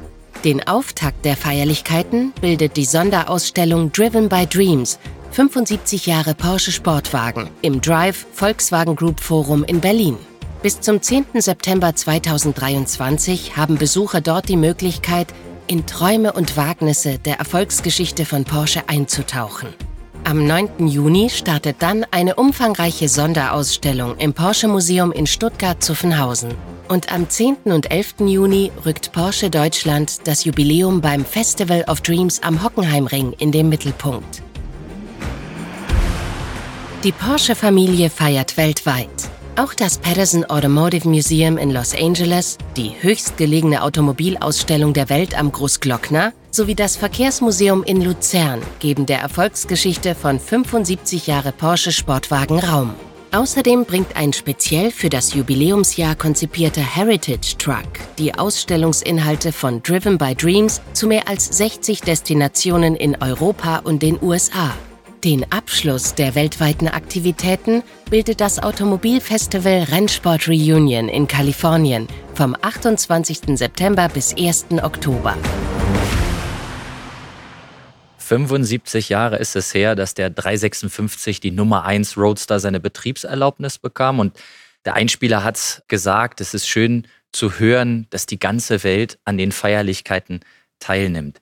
Den 0.45 0.67
Auftakt 0.67 1.27
der 1.27 1.37
Feierlichkeiten 1.37 2.33
bildet 2.41 2.79
die 2.79 2.87
Sonderausstellung 2.87 3.93
Driven 3.93 4.31
by 4.31 4.47
Dreams 4.47 4.99
75 5.33 6.07
Jahre 6.07 6.35
Porsche 6.35 6.73
Sportwagen 6.73 7.51
im 7.61 7.83
Drive 7.83 8.25
Volkswagen 8.33 8.97
Group 8.97 9.21
Forum 9.21 9.65
in 9.65 9.81
Berlin. 9.81 10.17
Bis 10.63 10.81
zum 10.81 11.03
10. 11.03 11.27
September 11.35 11.95
2023 11.95 13.59
haben 13.59 13.77
Besucher 13.77 14.23
dort 14.23 14.49
die 14.49 14.57
Möglichkeit, 14.57 15.27
in 15.67 15.85
Träume 15.85 16.33
und 16.33 16.57
Wagnisse 16.57 17.19
der 17.19 17.39
Erfolgsgeschichte 17.39 18.25
von 18.25 18.45
Porsche 18.45 18.89
einzutauchen. 18.89 19.69
Am 20.25 20.47
9. 20.47 20.89
Juni 20.89 21.29
startet 21.29 21.77
dann 21.81 22.07
eine 22.11 22.37
umfangreiche 22.37 23.11
Sonderausstellung 23.11 24.17
im 24.17 24.33
Porsche 24.33 24.69
Museum 24.69 25.13
in 25.13 25.27
Stuttgart-Zuffenhausen 25.27 26.55
Und 26.91 27.13
am 27.13 27.29
10. 27.31 27.57
und 27.67 27.93
11. 27.93 28.15
Juni 28.27 28.73
rückt 28.85 29.13
Porsche 29.13 29.49
Deutschland 29.49 30.27
das 30.27 30.43
Jubiläum 30.45 31.01
beim 31.01 31.25
Festival 31.25 31.85
of 31.87 32.01
Dreams 32.01 32.43
am 32.43 32.65
Hockenheimring 32.65 33.33
in 33.39 33.53
den 33.53 33.69
Mittelpunkt. 33.69 34.43
Die 37.05 37.13
Porsche-Familie 37.13 38.11
feiert 38.11 38.57
weltweit. 38.57 39.09
Auch 39.55 39.73
das 39.73 39.99
Patterson 39.99 40.45
Automotive 40.47 41.09
Museum 41.09 41.59
in 41.59 41.71
Los 41.71 41.95
Angeles, 41.95 42.59
die 42.77 42.91
höchstgelegene 42.99 43.85
Automobilausstellung 43.85 44.93
der 44.93 45.09
Welt 45.11 45.39
am 45.39 45.53
Großglockner 45.53 46.33
sowie 46.51 46.75
das 46.75 46.97
Verkehrsmuseum 46.97 47.85
in 47.85 48.03
Luzern 48.03 48.63
geben 48.81 49.07
der 49.07 49.21
Erfolgsgeschichte 49.21 50.17
von 50.17 50.41
75 50.41 51.29
Jahre 51.29 51.53
Porsche 51.53 51.93
Sportwagen 51.93 52.59
Raum. 52.59 52.95
Außerdem 53.33 53.85
bringt 53.85 54.17
ein 54.17 54.33
speziell 54.33 54.91
für 54.91 55.09
das 55.09 55.35
Jubiläumsjahr 55.35 56.17
konzipierter 56.17 56.81
Heritage 56.81 57.57
Truck 57.59 58.01
die 58.19 58.35
Ausstellungsinhalte 58.35 59.53
von 59.53 59.83
Driven 59.83 60.19
by 60.19 60.35
Dreams 60.35 60.81
zu 60.95 61.07
mehr 61.07 61.29
als 61.29 61.47
60 61.57 62.01
Destinationen 62.01 62.97
in 62.97 63.17
Europa 63.23 63.79
und 63.79 64.03
den 64.03 64.21
USA. 64.21 64.75
Den 65.23 65.47
Abschluss 65.53 66.15
der 66.15 66.35
weltweiten 66.35 66.89
Aktivitäten 66.89 67.83
bildet 68.11 68.41
das 68.41 68.61
Automobilfestival 68.61 69.85
Rennsport 69.85 70.49
Reunion 70.49 71.09
in 71.09 71.29
Kalifornien 71.29 72.09
vom 72.35 72.57
28. 72.61 73.57
September 73.57 74.09
bis 74.09 74.35
1. 74.37 74.67
Oktober. 74.83 75.37
75 78.31 79.09
Jahre 79.09 79.39
ist 79.39 79.57
es 79.57 79.75
her, 79.75 79.97
dass 79.97 80.15
der 80.15 80.31
356 80.31 81.41
die 81.41 81.51
Nummer 81.51 81.85
1 81.85 82.17
Roadster 82.17 82.61
seine 82.61 82.79
Betriebserlaubnis 82.79 83.79
bekam. 83.79 84.21
Und 84.21 84.39
der 84.85 84.95
Einspieler 84.95 85.43
hat 85.43 85.83
gesagt, 85.89 86.41
es 86.41 86.55
ist 86.55 86.69
schön 86.69 87.09
zu 87.33 87.59
hören, 87.59 88.07
dass 88.11 88.27
die 88.27 88.39
ganze 88.39 88.85
Welt 88.85 89.19
an 89.25 89.37
den 89.37 89.51
Feierlichkeiten 89.51 90.41
teilnimmt. 90.79 91.41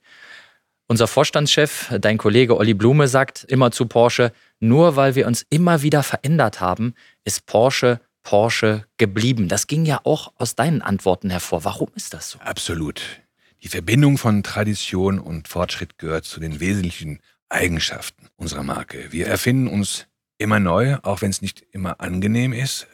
Unser 0.87 1.05
Vorstandschef, 1.05 1.93
dein 2.01 2.17
Kollege 2.17 2.57
Olli 2.57 2.73
Blume, 2.73 3.07
sagt 3.07 3.43
immer 3.43 3.69
zu 3.69 3.85
Porsche, 3.85 4.31
nur 4.59 4.95
weil 4.95 5.13
wir 5.13 5.27
uns 5.27 5.45
immer 5.51 5.83
wieder 5.83 6.01
verändert 6.01 6.59
haben, 6.59 6.95
ist 7.23 7.45
Porsche 7.45 7.99
Porsche 8.23 8.85
geblieben. 8.97 9.47
Das 9.47 9.67
ging 9.67 9.85
ja 9.85 10.01
auch 10.03 10.33
aus 10.37 10.55
deinen 10.55 10.81
Antworten 10.81 11.29
hervor. 11.29 11.63
Warum 11.63 11.89
ist 11.95 12.15
das 12.15 12.31
so? 12.31 12.39
Absolut. 12.39 13.21
Die 13.61 13.67
Verbindung 13.67 14.17
von 14.17 14.41
Tradition 14.41 15.19
und 15.19 15.49
Fortschritt 15.49 15.97
gehört 15.97 16.23
zu 16.23 16.39
den 16.39 16.61
wesentlichen 16.61 17.19
Eigenschaften 17.49 18.27
unserer 18.37 18.63
Marke. 18.63 19.11
Wir 19.11 19.27
erfinden 19.27 19.67
uns 19.67 20.07
immer 20.37 20.61
neu, 20.61 20.95
auch 21.01 21.21
wenn 21.21 21.29
es 21.29 21.41
nicht 21.41 21.65
immer 21.71 21.99
angenehm 21.99 22.53
ist. 22.53 22.87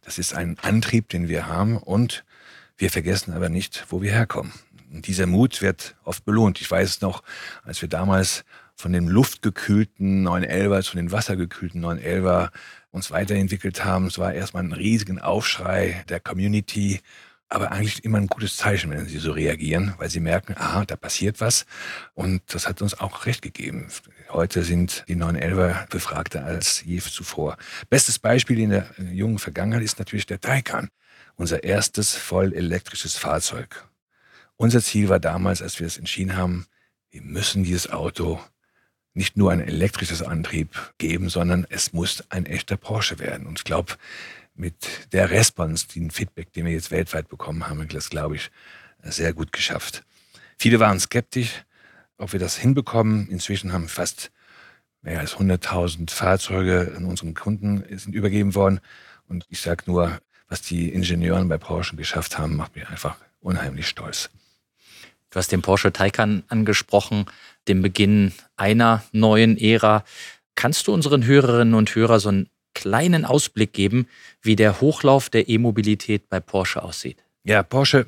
Das 0.00 0.18
ist 0.18 0.34
ein 0.34 0.58
Antrieb, 0.58 1.08
den 1.08 1.28
wir 1.28 1.46
haben 1.46 1.76
und 1.76 2.24
wir 2.76 2.90
vergessen 2.90 3.32
aber 3.32 3.48
nicht, 3.48 3.86
wo 3.90 4.02
wir 4.02 4.10
herkommen. 4.10 4.52
Und 4.92 5.06
dieser 5.06 5.26
Mut 5.26 5.62
wird 5.62 5.94
oft 6.02 6.24
belohnt. 6.24 6.60
Ich 6.60 6.68
weiß 6.68 7.00
noch, 7.00 7.22
als 7.62 7.80
wir 7.80 7.88
damals 7.88 8.44
von 8.74 8.92
dem 8.92 9.08
luftgekühlten 9.08 10.26
911er 10.26 10.82
zu 10.82 10.96
den 10.96 11.12
wassergekühlten 11.12 11.84
911er 11.84 12.50
uns 12.90 13.12
weiterentwickelt 13.12 13.84
haben. 13.84 14.06
Es 14.06 14.18
war 14.18 14.32
erstmal 14.32 14.64
ein 14.64 14.72
riesigen 14.72 15.20
Aufschrei 15.20 16.04
der 16.08 16.18
Community 16.18 17.02
aber 17.48 17.72
eigentlich 17.72 18.04
immer 18.04 18.18
ein 18.18 18.26
gutes 18.26 18.56
Zeichen, 18.56 18.90
wenn 18.90 19.06
sie 19.06 19.18
so 19.18 19.32
reagieren, 19.32 19.94
weil 19.98 20.10
sie 20.10 20.20
merken, 20.20 20.54
aha, 20.58 20.84
da 20.84 20.96
passiert 20.96 21.40
was. 21.40 21.64
Und 22.14 22.42
das 22.48 22.68
hat 22.68 22.82
uns 22.82 22.98
auch 22.98 23.26
recht 23.26 23.40
gegeben. 23.42 23.88
Heute 24.28 24.62
sind 24.62 25.04
die 25.08 25.16
911er 25.16 25.88
befragter 25.88 26.44
als 26.44 26.84
je 26.84 27.00
zuvor. 27.00 27.56
Bestes 27.88 28.18
Beispiel 28.18 28.58
in 28.58 28.70
der 28.70 28.86
jungen 28.98 29.38
Vergangenheit 29.38 29.82
ist 29.82 29.98
natürlich 29.98 30.26
der 30.26 30.40
Taycan, 30.40 30.90
unser 31.36 31.64
erstes 31.64 32.14
voll 32.14 32.52
elektrisches 32.52 33.16
Fahrzeug. 33.16 33.88
Unser 34.56 34.82
Ziel 34.82 35.08
war 35.08 35.20
damals, 35.20 35.62
als 35.62 35.80
wir 35.80 35.86
es 35.86 35.96
entschieden 35.96 36.36
haben, 36.36 36.66
wir 37.10 37.22
müssen 37.22 37.64
dieses 37.64 37.90
Auto 37.90 38.40
nicht 39.14 39.36
nur 39.36 39.50
ein 39.50 39.60
elektrisches 39.60 40.22
Antrieb 40.22 40.92
geben, 40.98 41.28
sondern 41.28 41.66
es 41.70 41.92
muss 41.92 42.24
ein 42.28 42.44
echter 42.44 42.76
Porsche 42.76 43.18
werden. 43.18 43.46
Und 43.46 43.58
ich 43.58 43.64
glaube, 43.64 43.94
mit 44.58 45.12
der 45.12 45.30
Response, 45.30 45.86
den 45.88 46.10
Feedback, 46.10 46.52
den 46.52 46.66
wir 46.66 46.72
jetzt 46.72 46.90
weltweit 46.90 47.28
bekommen 47.28 47.68
haben, 47.68 47.86
das, 47.88 48.10
glaube 48.10 48.36
ich, 48.36 48.50
sehr 49.02 49.32
gut 49.32 49.52
geschafft. 49.52 50.04
Viele 50.58 50.80
waren 50.80 50.98
skeptisch, 50.98 51.64
ob 52.16 52.32
wir 52.32 52.40
das 52.40 52.56
hinbekommen. 52.56 53.28
Inzwischen 53.28 53.72
haben 53.72 53.88
fast 53.88 54.30
mehr 55.02 55.20
als 55.20 55.36
100.000 55.36 56.10
Fahrzeuge 56.10 56.92
an 56.96 57.04
unseren 57.04 57.34
Kunden 57.34 57.84
sind 57.96 58.14
übergeben 58.14 58.54
worden. 58.54 58.80
Und 59.28 59.46
ich 59.48 59.60
sage 59.60 59.84
nur, 59.86 60.18
was 60.48 60.62
die 60.62 60.88
Ingenieuren 60.88 61.48
bei 61.48 61.58
Porsche 61.58 61.96
geschafft 61.96 62.38
haben, 62.38 62.56
macht 62.56 62.74
mich 62.74 62.88
einfach 62.88 63.16
unheimlich 63.40 63.86
stolz. 63.86 64.30
Du 65.30 65.36
hast 65.36 65.52
den 65.52 65.62
Porsche 65.62 65.92
Taycan 65.92 66.42
angesprochen, 66.48 67.26
den 67.68 67.82
Beginn 67.82 68.32
einer 68.56 69.04
neuen 69.12 69.58
Ära. 69.58 70.04
Kannst 70.54 70.88
du 70.88 70.94
unseren 70.94 71.24
Hörerinnen 71.24 71.74
und 71.74 71.94
Hörern 71.94 72.18
so 72.18 72.30
ein 72.30 72.48
kleinen 72.78 73.24
Ausblick 73.24 73.72
geben, 73.72 74.06
wie 74.40 74.54
der 74.54 74.80
Hochlauf 74.80 75.30
der 75.30 75.48
E-Mobilität 75.48 76.28
bei 76.28 76.38
Porsche 76.38 76.82
aussieht? 76.82 77.24
Ja, 77.42 77.64
Porsche, 77.64 78.06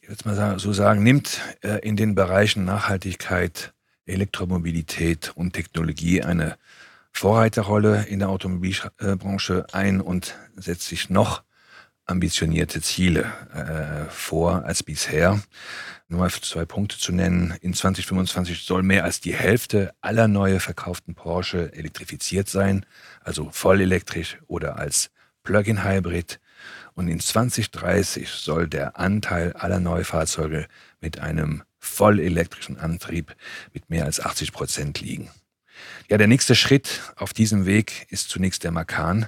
ich 0.00 0.08
würde 0.08 0.28
mal 0.28 0.58
so 0.58 0.72
sagen, 0.72 1.04
nimmt 1.04 1.40
äh, 1.62 1.78
in 1.86 1.96
den 1.96 2.16
Bereichen 2.16 2.64
Nachhaltigkeit, 2.64 3.72
Elektromobilität 4.04 5.32
und 5.36 5.52
Technologie 5.52 6.22
eine 6.22 6.56
Vorreiterrolle 7.12 8.06
in 8.06 8.18
der 8.18 8.28
Automobilbranche 8.28 9.66
ein 9.72 10.00
und 10.00 10.36
setzt 10.56 10.88
sich 10.88 11.08
noch 11.08 11.42
ambitionierte 12.06 12.80
Ziele 12.80 13.32
äh, 13.52 14.10
vor 14.10 14.64
als 14.64 14.82
bisher. 14.82 15.42
Nur 16.08 16.20
mal 16.20 16.30
zwei 16.30 16.64
Punkte 16.64 16.98
zu 16.98 17.12
nennen. 17.12 17.54
In 17.60 17.74
2025 17.74 18.62
soll 18.62 18.82
mehr 18.82 19.04
als 19.04 19.20
die 19.20 19.34
Hälfte 19.34 19.92
aller 20.00 20.28
neu 20.28 20.60
verkauften 20.60 21.14
Porsche 21.14 21.72
elektrifiziert 21.72 22.48
sein, 22.48 22.86
also 23.22 23.50
voll 23.50 23.80
elektrisch 23.80 24.38
oder 24.46 24.78
als 24.78 25.10
Plug-in-Hybrid. 25.42 26.38
Und 26.94 27.08
in 27.08 27.20
2030 27.20 28.28
soll 28.30 28.68
der 28.68 28.98
Anteil 28.98 29.52
aller 29.54 29.80
Neufahrzeuge 29.80 30.66
mit 31.00 31.18
einem 31.18 31.62
voll 31.78 32.20
elektrischen 32.20 32.78
Antrieb 32.78 33.34
mit 33.72 33.90
mehr 33.90 34.04
als 34.04 34.20
80 34.20 34.52
Prozent 34.52 35.00
liegen. 35.00 35.30
Ja, 36.08 36.18
der 36.18 36.26
nächste 36.26 36.54
Schritt 36.54 37.02
auf 37.16 37.32
diesem 37.34 37.66
Weg 37.66 38.06
ist 38.10 38.30
zunächst 38.30 38.64
der 38.64 38.70
Makan, 38.70 39.26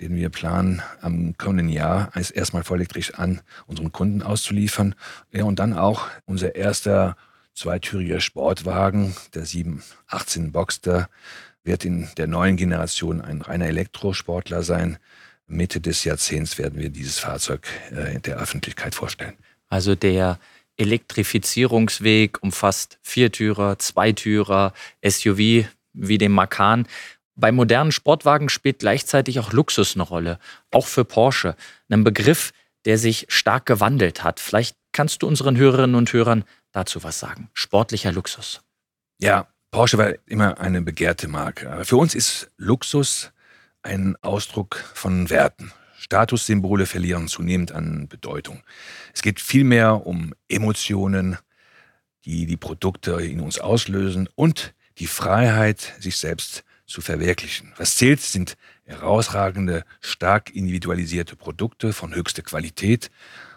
den 0.00 0.14
wir 0.14 0.28
planen, 0.28 0.82
am 1.00 1.36
kommenden 1.38 1.68
Jahr 1.68 2.10
als 2.12 2.30
erstmal 2.30 2.64
vollelektrisch 2.64 3.14
an 3.14 3.40
unseren 3.66 3.92
Kunden 3.92 4.22
auszuliefern. 4.22 4.94
Ja, 5.32 5.44
und 5.44 5.58
dann 5.58 5.72
auch 5.72 6.08
unser 6.26 6.54
erster 6.54 7.16
zweitüriger 7.54 8.20
Sportwagen, 8.20 9.16
der 9.34 9.46
718 9.46 10.52
Boxster, 10.52 11.08
wird 11.64 11.84
in 11.84 12.08
der 12.16 12.26
neuen 12.26 12.56
Generation 12.56 13.20
ein 13.20 13.40
reiner 13.40 13.66
Elektrosportler 13.66 14.62
sein. 14.62 14.98
Mitte 15.46 15.80
des 15.80 16.04
Jahrzehnts 16.04 16.58
werden 16.58 16.78
wir 16.78 16.90
dieses 16.90 17.18
Fahrzeug 17.18 17.66
äh, 17.90 18.20
der 18.20 18.36
Öffentlichkeit 18.36 18.94
vorstellen. 18.94 19.34
Also 19.68 19.94
der 19.94 20.38
Elektrifizierungsweg 20.76 22.42
umfasst 22.42 22.98
Viertürer, 23.02 23.78
Zweitürer, 23.78 24.72
SUV 25.04 25.66
wie 25.92 26.18
den 26.18 26.32
Macan. 26.32 26.86
Bei 27.36 27.52
modernen 27.52 27.92
Sportwagen 27.92 28.48
spielt 28.48 28.78
gleichzeitig 28.78 29.38
auch 29.38 29.52
Luxus 29.52 29.94
eine 29.94 30.02
Rolle, 30.02 30.38
auch 30.72 30.86
für 30.86 31.04
Porsche. 31.04 31.54
Ein 31.90 32.02
Begriff, 32.02 32.52
der 32.86 32.98
sich 32.98 33.26
stark 33.28 33.66
gewandelt 33.66 34.24
hat. 34.24 34.40
Vielleicht 34.40 34.76
kannst 34.92 35.22
du 35.22 35.28
unseren 35.28 35.56
Hörerinnen 35.56 35.96
und 35.96 36.12
Hörern 36.12 36.44
dazu 36.72 37.04
was 37.04 37.18
sagen. 37.18 37.50
Sportlicher 37.52 38.12
Luxus. 38.12 38.62
Ja, 39.18 39.48
Porsche 39.70 39.98
war 39.98 40.14
immer 40.26 40.58
eine 40.58 40.80
begehrte 40.80 41.28
Marke. 41.28 41.70
Aber 41.70 41.84
für 41.84 41.96
uns 41.96 42.14
ist 42.14 42.50
Luxus 42.56 43.32
ein 43.82 44.16
Ausdruck 44.22 44.76
von 44.94 45.28
Werten. 45.28 45.72
Statussymbole 45.98 46.86
verlieren 46.86 47.28
zunehmend 47.28 47.72
an 47.72 48.08
Bedeutung. 48.08 48.62
Es 49.12 49.22
geht 49.22 49.40
vielmehr 49.40 50.06
um 50.06 50.34
Emotionen, 50.48 51.36
die 52.24 52.46
die 52.46 52.56
Produkte 52.56 53.12
in 53.22 53.40
uns 53.40 53.58
auslösen 53.58 54.28
und 54.34 54.74
die 54.98 55.06
Freiheit, 55.06 55.94
sich 55.98 56.16
selbst 56.16 56.64
zu 56.86 57.00
verwirklichen. 57.00 57.72
Was 57.76 57.96
zählt, 57.96 58.20
sind 58.20 58.56
herausragende, 58.84 59.84
stark 60.00 60.54
individualisierte 60.54 61.36
Produkte 61.36 61.92
von 61.92 62.14
höchster 62.14 62.42
Qualität 62.42 63.10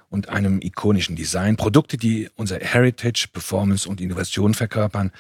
und 0.09 0.29
einem 0.29 0.59
ikonischen 0.62 1.15
Design. 1.15 1.55
Produkte, 1.55 1.98
die 1.98 2.29
unser 2.36 2.59
Heritage, 2.59 3.27
Performance 3.31 3.88
und 3.88 4.01
Innovation 4.01 4.53
verkörpern. 4.53 5.12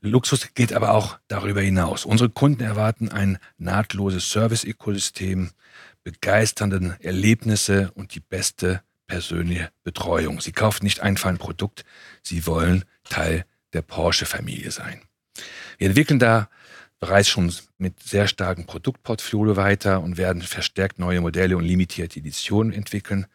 Luxus 0.00 0.48
geht 0.54 0.72
aber 0.72 0.92
auch 0.92 1.18
darüber 1.28 1.60
hinaus. 1.60 2.04
Unsere 2.04 2.28
Kunden 2.28 2.64
erwarten 2.64 3.08
ein 3.08 3.38
nahtloses 3.56 4.30
Service-Ökosystem, 4.30 5.50
begeisternde 6.02 6.96
Erlebnisse 7.00 7.92
und 7.94 8.16
die 8.16 8.20
beste 8.20 8.82
persönliche 9.06 9.70
Betreuung. 9.84 10.40
Sie 10.40 10.50
kaufen 10.50 10.84
nicht 10.84 11.00
einfach 11.00 11.30
ein 11.30 11.38
Produkt, 11.38 11.84
sie 12.22 12.46
wollen 12.46 12.84
Teil 13.04 13.44
der 13.72 13.82
Porsche-Familie 13.82 14.72
sein. 14.72 15.02
Wir 15.78 15.88
entwickeln 15.88 16.18
da 16.18 16.48
bereits 17.02 17.28
schon 17.28 17.52
mit 17.78 18.00
sehr 18.00 18.28
starkem 18.28 18.64
Produktportfolio 18.64 19.56
weiter 19.56 20.00
und 20.00 20.18
werden 20.18 20.40
verstärkt 20.40 21.00
neue 21.00 21.20
Modelle 21.20 21.56
und 21.56 21.64
limitierte 21.64 22.20
Editionen 22.20 22.72
entwickeln. 22.72 23.26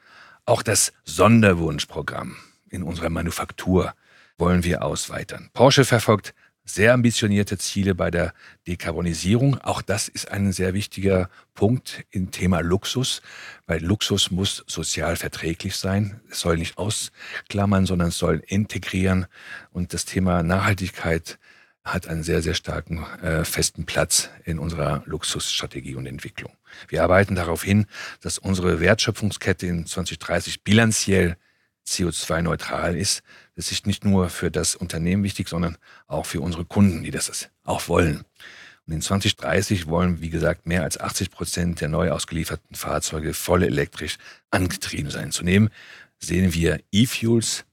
Auch 0.46 0.64
das 0.64 0.94
Sonderwunschprogramm 1.04 2.38
in 2.70 2.82
unserer 2.82 3.10
Manufaktur 3.10 3.94
wollen 4.38 4.64
wir 4.64 4.84
ausweitern. 4.84 5.50
Porsche 5.52 5.84
verfolgt 5.84 6.34
sehr 6.64 6.94
ambitionierte 6.94 7.58
Ziele 7.58 7.94
bei 7.94 8.10
der 8.10 8.34
Dekarbonisierung. 8.68 9.58
Auch 9.58 9.82
das 9.82 10.08
ist 10.08 10.32
ein 10.32 10.54
sehr 10.54 10.74
wichtiger 10.74 11.30
Punkt 11.54 12.06
im 12.10 12.32
Thema 12.32 12.62
Luxus, 12.62 13.22
weil 13.66 13.84
Luxus 13.84 14.32
muss 14.32 14.64
sozial 14.68 15.18
verträglich 15.18 15.76
sein. 15.76 16.22
Es 16.32 16.40
soll 16.40 16.56
nicht 16.56 16.78
ausklammern, 16.78 17.86
sondern 17.86 18.10
es 18.10 18.18
soll 18.18 18.42
integrieren. 18.48 19.26
Und 19.74 19.94
das 19.94 20.06
Thema 20.06 20.42
Nachhaltigkeit 20.42 21.38
hat 21.94 22.08
einen 22.08 22.24
sehr, 22.24 22.42
sehr 22.42 22.54
starken, 22.54 23.04
äh, 23.22 23.44
festen 23.44 23.86
Platz 23.86 24.30
in 24.44 24.60
unserer 24.60 25.04
Luxusstrategie 25.06 25.96
und 25.96 26.06
Entwicklung. 26.06 26.54
Wir 26.88 27.04
arbeiten 27.04 27.36
darauf 27.36 27.64
hin, 27.64 27.86
dass 28.22 28.38
unsere 28.38 28.80
Wertschöpfungskette 28.80 29.68
in 29.68 29.86
2030 29.86 30.64
bilanziell 30.64 31.38
CO2-neutral 31.88 32.96
ist. 32.96 33.24
Das 33.56 33.72
ist 33.72 33.88
nicht 33.88 34.06
nur 34.06 34.30
für 34.30 34.52
das 34.52 34.76
Unternehmen 34.76 35.24
wichtig, 35.24 35.48
sondern 35.48 35.78
auch 36.08 36.26
für 36.26 36.42
unsere 36.42 36.66
Kunden, 36.66 37.04
die 37.04 37.12
das 37.12 37.50
auch 37.64 37.88
wollen. 37.88 38.26
Und 38.86 38.94
in 38.94 39.02
2030 39.02 39.88
wollen, 39.88 40.22
wie 40.22 40.30
gesagt, 40.30 40.66
mehr 40.66 40.84
als 40.84 41.00
80 41.00 41.32
Prozent 41.32 41.82
der 41.82 41.90
neu 41.90 42.12
ausgelieferten 42.12 42.76
Fahrzeuge 42.76 43.34
voll 43.34 43.64
elektrisch 43.64 44.18
angetrieben 44.50 45.12
sein. 45.12 45.32
Zunehmend 45.32 45.72
sehen 46.20 46.54
wir 46.54 46.80
E-Fuels, 46.92 47.66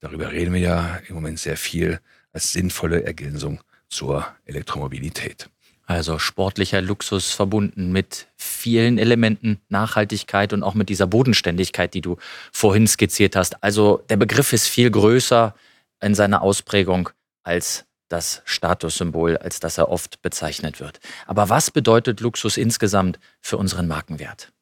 darüber 0.00 0.32
reden 0.32 0.52
wir 0.52 0.60
ja 0.60 0.96
im 1.08 1.14
Moment 1.14 1.38
sehr 1.38 1.56
viel, 1.56 2.00
als 2.38 2.52
sinnvolle 2.52 3.02
Ergänzung 3.02 3.58
zur 3.88 4.24
Elektromobilität. 4.44 5.50
Also 5.86 6.20
sportlicher 6.20 6.80
Luxus 6.80 7.32
verbunden 7.32 7.90
mit 7.90 8.28
vielen 8.36 8.96
Elementen 8.96 9.58
Nachhaltigkeit 9.70 10.52
und 10.52 10.62
auch 10.62 10.74
mit 10.74 10.88
dieser 10.88 11.08
Bodenständigkeit, 11.08 11.94
die 11.94 12.00
du 12.00 12.16
vorhin 12.52 12.86
skizziert 12.86 13.34
hast. 13.34 13.60
Also 13.64 14.04
der 14.08 14.18
Begriff 14.18 14.52
ist 14.52 14.68
viel 14.68 14.88
größer 14.88 15.52
in 16.00 16.14
seiner 16.14 16.42
Ausprägung 16.42 17.08
als 17.42 17.86
das 18.08 18.42
Statussymbol, 18.44 19.36
als 19.38 19.58
das 19.58 19.76
er 19.76 19.88
oft 19.88 20.22
bezeichnet 20.22 20.78
wird. 20.78 21.00
Aber 21.26 21.48
was 21.48 21.72
bedeutet 21.72 22.20
Luxus 22.20 22.56
insgesamt 22.56 23.18
für 23.40 23.56
unseren 23.56 23.88
Markenwert? 23.88 24.52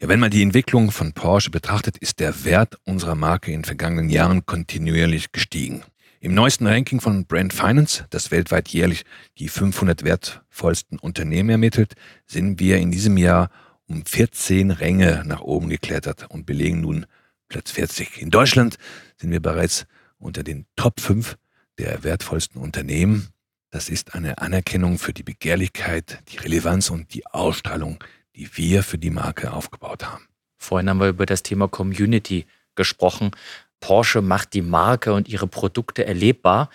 Ja, 0.00 0.08
wenn 0.08 0.20
man 0.20 0.30
die 0.30 0.42
Entwicklung 0.42 0.90
von 0.90 1.12
Porsche 1.12 1.50
betrachtet, 1.50 1.98
ist 1.98 2.18
der 2.18 2.44
Wert 2.46 2.78
unserer 2.86 3.14
Marke 3.14 3.50
in 3.50 3.58
den 3.58 3.64
vergangenen 3.66 4.08
Jahren 4.08 4.46
kontinuierlich 4.46 5.32
gestiegen. 5.32 5.84
Im 6.22 6.34
neuesten 6.34 6.66
Ranking 6.66 7.00
von 7.00 7.24
Brand 7.24 7.54
Finance, 7.54 8.04
das 8.10 8.30
weltweit 8.30 8.68
jährlich 8.68 9.06
die 9.38 9.48
500 9.48 10.04
wertvollsten 10.04 10.98
Unternehmen 10.98 11.48
ermittelt, 11.48 11.94
sind 12.26 12.60
wir 12.60 12.76
in 12.76 12.90
diesem 12.90 13.16
Jahr 13.16 13.50
um 13.86 14.04
14 14.04 14.70
Ränge 14.70 15.22
nach 15.24 15.40
oben 15.40 15.70
geklettert 15.70 16.26
und 16.28 16.44
belegen 16.44 16.82
nun 16.82 17.06
Platz 17.48 17.70
40. 17.70 18.20
In 18.20 18.28
Deutschland 18.28 18.76
sind 19.16 19.30
wir 19.30 19.40
bereits 19.40 19.86
unter 20.18 20.42
den 20.42 20.66
Top 20.76 21.00
5 21.00 21.38
der 21.78 22.04
wertvollsten 22.04 22.60
Unternehmen. 22.60 23.28
Das 23.70 23.88
ist 23.88 24.14
eine 24.14 24.36
Anerkennung 24.42 24.98
für 24.98 25.14
die 25.14 25.22
Begehrlichkeit, 25.22 26.22
die 26.28 26.36
Relevanz 26.36 26.90
und 26.90 27.14
die 27.14 27.26
Ausstrahlung, 27.28 28.04
die 28.36 28.58
wir 28.58 28.82
für 28.82 28.98
die 28.98 29.08
Marke 29.08 29.54
aufgebaut 29.54 30.04
haben. 30.04 30.28
Vorhin 30.58 30.90
haben 30.90 31.00
wir 31.00 31.08
über 31.08 31.24
das 31.24 31.42
Thema 31.42 31.66
Community 31.66 32.44
gesprochen. 32.74 33.30
Porsche 33.80 34.22
macht 34.22 34.54
die 34.54 34.62
Marke 34.62 35.12
und 35.12 35.28
ihre 35.28 35.46
Produkte 35.46 36.06
erlebbar. 36.06 36.70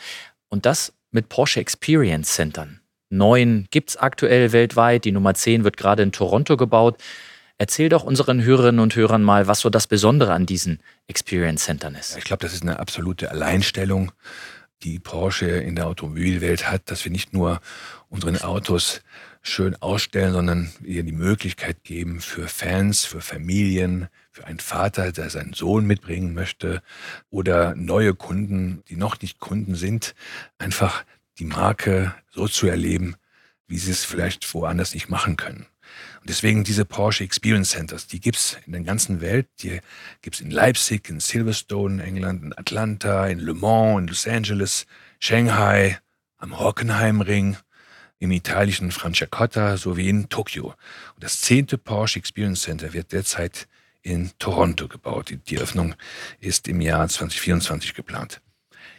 Und 0.49 0.65
das 0.65 0.93
mit 1.11 1.29
Porsche 1.29 1.59
Experience 1.59 2.33
Centern. 2.33 2.81
Neun 3.09 3.67
gibt 3.71 3.91
es 3.91 3.97
aktuell 3.97 4.51
weltweit. 4.51 5.05
Die 5.05 5.11
Nummer 5.11 5.33
10 5.33 5.63
wird 5.63 5.77
gerade 5.77 6.03
in 6.03 6.11
Toronto 6.11 6.57
gebaut. 6.57 7.01
Erzähl 7.57 7.87
doch 7.87 8.03
unseren 8.03 8.43
Hörerinnen 8.43 8.81
und 8.81 8.95
Hörern 8.95 9.23
mal, 9.23 9.47
was 9.47 9.61
so 9.61 9.69
das 9.69 9.87
Besondere 9.87 10.33
an 10.33 10.45
diesen 10.45 10.79
Experience 11.07 11.63
Centern 11.63 11.95
ist. 11.95 12.17
Ich 12.17 12.25
glaube, 12.25 12.43
das 12.43 12.53
ist 12.53 12.63
eine 12.63 12.79
absolute 12.79 13.31
Alleinstellung, 13.31 14.11
die 14.83 14.99
Porsche 14.99 15.47
in 15.47 15.75
der 15.75 15.87
Automobilwelt 15.87 16.69
hat, 16.69 16.91
dass 16.91 17.05
wir 17.05 17.11
nicht 17.11 17.33
nur 17.33 17.61
unseren 18.09 18.41
Autos 18.41 19.01
schön 19.41 19.75
ausstellen, 19.81 20.33
sondern 20.33 20.73
ihr 20.83 21.03
die 21.03 21.13
Möglichkeit 21.13 21.83
geben 21.83 22.19
für 22.19 22.47
Fans, 22.47 23.05
für 23.05 23.21
Familien, 23.21 24.09
für 24.35 24.45
einen 24.45 24.59
Vater, 24.59 25.13
der 25.13 25.29
seinen 25.29 25.53
Sohn 25.53 25.85
mitbringen 25.85 26.33
möchte 26.33 26.81
oder 27.29 27.73
neue 27.73 28.13
Kunden, 28.13 28.83
die 28.89 28.97
noch 28.97 29.21
nicht 29.21 29.39
Kunden 29.39 29.75
sind, 29.75 30.13
einfach 30.57 31.05
die 31.39 31.45
Marke 31.45 32.13
so 32.31 32.45
zu 32.49 32.67
erleben, 32.67 33.15
wie 33.67 33.77
sie 33.77 33.91
es 33.91 34.03
vielleicht 34.03 34.53
woanders 34.53 34.93
nicht 34.93 35.07
machen 35.07 35.37
können. 35.37 35.67
Und 36.19 36.29
deswegen 36.29 36.65
diese 36.65 36.83
Porsche 36.83 37.23
Experience 37.23 37.69
Centers, 37.69 38.07
die 38.07 38.19
gibt's 38.19 38.57
in 38.65 38.73
der 38.73 38.81
ganzen 38.81 39.21
Welt. 39.21 39.47
Die 39.61 39.79
gibt's 40.21 40.41
in 40.41 40.51
Leipzig, 40.51 41.09
in 41.09 41.21
Silverstone, 41.21 42.03
England, 42.03 42.43
in 42.43 42.57
Atlanta, 42.57 43.27
in 43.27 43.39
Le 43.39 43.53
Mans, 43.53 44.01
in 44.01 44.07
Los 44.07 44.27
Angeles, 44.27 44.85
Shanghai, 45.19 45.97
am 46.39 46.59
Hockenheimring 46.59 47.55
im 48.19 48.31
italienischen 48.31 48.91
Franciacorta 48.91 49.77
sowie 49.77 50.09
in 50.09 50.27
Tokio. 50.27 50.73
Und 51.13 51.23
das 51.23 51.39
zehnte 51.39 51.77
Porsche 51.77 52.19
Experience 52.19 52.63
Center 52.63 52.91
wird 52.91 53.13
derzeit 53.13 53.69
in 54.05 54.31
Toronto 54.37 54.87
gebaut. 54.87 55.29
Die, 55.29 55.37
die 55.37 55.57
Öffnung 55.57 55.95
ist 56.39 56.67
im 56.67 56.79
Jahr 56.79 57.07
2024 57.07 57.93
geplant. 57.95 58.41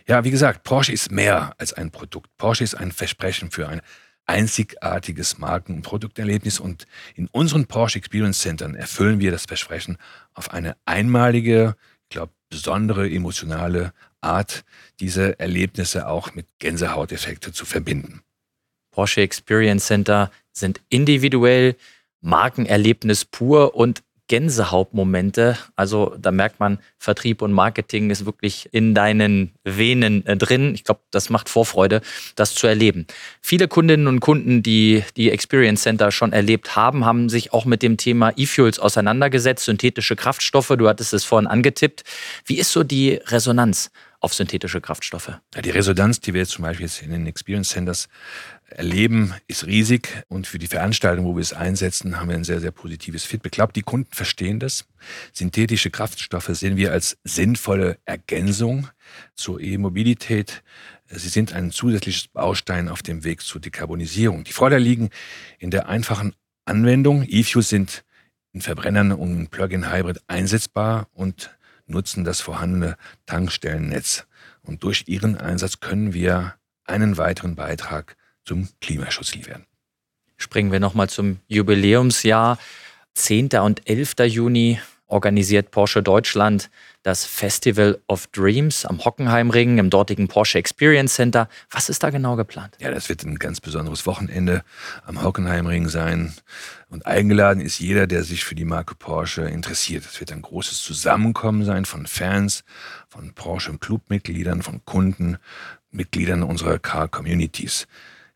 Ja, 0.09 0.25
wie 0.25 0.31
gesagt, 0.31 0.64
Porsche 0.64 0.92
ist 0.92 1.11
mehr 1.11 1.55
als 1.59 1.73
ein 1.73 1.90
Produkt. 1.90 2.31
Porsche 2.37 2.64
ist 2.64 2.75
ein 2.75 2.92
Versprechen 2.92 3.51
für 3.51 3.69
ein 3.69 3.81
einzigartiges 4.27 5.38
Marken- 5.38 5.75
und 5.75 5.83
Produkterlebnis 5.83 6.59
und 6.59 6.87
in 7.14 7.29
unseren 7.29 7.66
Porsche 7.66 7.99
Experience 7.99 8.40
Centern 8.40 8.75
erfüllen 8.75 9.21
wir 9.21 9.31
das 9.31 9.45
Versprechen 9.45 9.99
auf 10.35 10.53
eine 10.53 10.77
einmalige, 10.85 11.77
ich 12.03 12.09
glaube, 12.09 12.33
besondere 12.49 13.09
emotionale 13.09 13.92
Art, 14.21 14.64
diese 14.99 15.38
Erlebnisse 15.38 16.09
auch 16.09 16.35
mit 16.35 16.47
Gänsehauteffekte 16.59 17.53
zu 17.53 17.64
verbinden. 17.64 18.23
Porsche 18.90 19.21
Experience 19.21 19.87
Center 19.87 20.33
sind 20.53 20.81
individuell, 20.88 21.77
Markenerlebnis 22.21 23.25
pur 23.25 23.77
und 23.77 24.03
Gänsehautmomente. 24.29 25.57
Also 25.77 26.17
da 26.19 26.33
merkt 26.33 26.59
man, 26.59 26.79
Vertrieb 26.99 27.43
und 27.43 27.53
Marketing 27.53 28.11
ist 28.11 28.27
wirklich 28.27 28.69
in 28.73 28.95
deinen 28.95 29.53
Venen 29.65 30.27
äh, 30.27 30.37
drin. 30.37 30.75
Ich 30.75 30.85
glaube, 30.85 31.01
das 31.11 31.31
macht 31.31 31.49
Vorfreude, 31.49 32.01
das 32.35 32.55
zu 32.55 32.67
erleben. 32.67 33.07
Viele 33.41 33.69
Kundinnen 33.69 34.07
und 34.07 34.21
Kunden, 34.21 34.62
die 34.62 35.05
die 35.17 35.31
Experience 35.31 35.83
Center 35.83 36.11
schon 36.11 36.33
erlebt 36.33 36.77
haben, 36.77 37.05
haben 37.05 37.29
sich 37.29 37.53
auch 37.53 37.65
mit 37.65 37.83
dem 37.83 37.97
Thema 37.97 38.33
E-Fuels 38.37 38.79
auseinandergesetzt, 38.79 39.65
synthetische 39.65 40.17
Kraftstoffe. 40.17 40.73
Du 40.77 40.89
hattest 40.89 41.12
es 41.12 41.25
vorhin 41.25 41.47
angetippt. 41.47 42.03
Wie 42.45 42.59
ist 42.59 42.73
so 42.73 42.83
die 42.83 43.21
Resonanz 43.27 43.91
auf 44.21 44.35
synthetische 44.35 44.81
Kraftstoffe? 44.81 45.33
Ja, 45.55 45.62
die 45.62 45.71
Resonanz, 45.71 46.21
die 46.21 46.35
wir 46.35 46.41
jetzt 46.41 46.53
zum 46.53 46.65
Beispiel 46.65 46.87
jetzt 46.87 47.03
in 47.03 47.11
den 47.11 47.27
Experience 47.27 47.69
Centers 47.69 48.09
erleben, 48.77 49.35
ist 49.47 49.67
riesig. 49.67 50.25
Und 50.29 50.47
für 50.47 50.59
die 50.59 50.67
Veranstaltung, 50.67 51.25
wo 51.25 51.35
wir 51.35 51.41
es 51.41 51.53
einsetzen, 51.53 52.19
haben 52.19 52.29
wir 52.29 52.37
ein 52.37 52.45
sehr, 52.45 52.61
sehr 52.61 52.71
positives 52.71 53.25
Feedback. 53.25 53.53
Ich 53.53 53.57
glaube, 53.57 53.73
die 53.73 53.83
Kunden 53.83 54.12
verstehen 54.12 54.61
das. 54.61 54.87
Synthetische 55.33 55.91
Kraftstoffe 55.91 56.51
sehen 56.53 56.77
wir 56.77 56.93
als 56.93 57.19
sinnvolle 57.25 57.99
Ergänzung 58.05 58.89
zur 59.35 59.61
E-Mobilität. 59.61 60.62
Sie 61.09 61.29
sind 61.29 61.53
ein 61.53 61.71
zusätzliches 61.71 62.29
Baustein 62.29 62.89
auf 62.89 63.03
dem 63.03 63.25
Weg 63.25 63.41
zur 63.41 63.61
Dekarbonisierung. 63.61 64.45
Die 64.45 64.53
Vorteile 64.53 64.83
liegen 64.83 65.11
in 65.59 65.71
der 65.71 65.89
einfachen 65.89 66.35
Anwendung. 66.65 67.25
E-Fuels 67.27 67.69
sind 67.69 68.05
in 68.53 68.61
Verbrennern 68.61 69.12
und 69.12 69.51
Plug-in-Hybrid 69.51 70.21
einsetzbar 70.27 71.09
und 71.12 71.57
nutzen 71.87 72.25
das 72.25 72.41
vorhandene 72.41 72.97
Tankstellennetz. 73.27 74.27
Und 74.62 74.83
durch 74.83 75.05
ihren 75.07 75.37
Einsatz 75.37 75.81
können 75.81 76.12
wir 76.12 76.57
einen 76.85 77.17
weiteren 77.17 77.55
Beitrag 77.55 78.17
zum 78.47 78.69
Klimaschutz 78.81 79.35
liefern. 79.35 79.67
Springen 80.39 80.73
wir 80.73 80.81
nochmal 80.81 81.09
zum 81.11 81.41
Jubiläumsjahr. 81.49 82.59
10. 83.15 83.49
und 83.61 83.89
11. 83.89 84.15
Juni 84.27 84.79
organisiert 85.07 85.71
Porsche 85.71 86.03
Deutschland 86.03 86.71
das 87.03 87.25
Festival 87.25 88.01
of 88.09 88.27
Dreams 88.29 88.85
am 88.85 89.05
Hockenheimring 89.05 89.79
im 89.79 89.91
dortigen 89.91 90.27
Porsche 90.27 90.59
Experience 90.59 91.15
Center. 91.15 91.49
Was 91.71 91.89
ist 91.89 92.03
da 92.03 92.11
genau 92.11 92.35
geplant? 92.35 92.77
Ja, 92.81 92.91
das 92.91 93.09
wird 93.09 93.23
ein 93.23 93.37
ganz 93.37 93.61
besonderes 93.61 94.07
Wochenende 94.07 94.65
am 95.05 95.23
Hockenheimring 95.23 95.89
sein. 95.89 96.35
Und 96.89 97.07
eingeladen 97.07 97.61
ist 97.61 97.79
jeder, 97.79 98.09
der 98.09 98.25
sich 98.25 98.45
für 98.45 98.57
die 98.57 98.65
Marke 98.65 98.97
Porsche 98.97 99.43
interessiert. 99.43 100.05
Es 100.05 100.19
wird 100.19 100.33
ein 100.33 100.43
großes 100.43 100.83
Zusammenkommen 100.83 101.65
sein 101.65 101.85
von 101.85 102.07
Fans, 102.07 102.65
von 103.09 103.33
Porsche 103.33 103.79
Clubmitgliedern, 103.79 104.63
von 104.63 104.85
Kunden, 104.85 105.39
Mitgliedern 105.93 106.43
unserer 106.43 106.81
Car-Communities. 106.81 107.87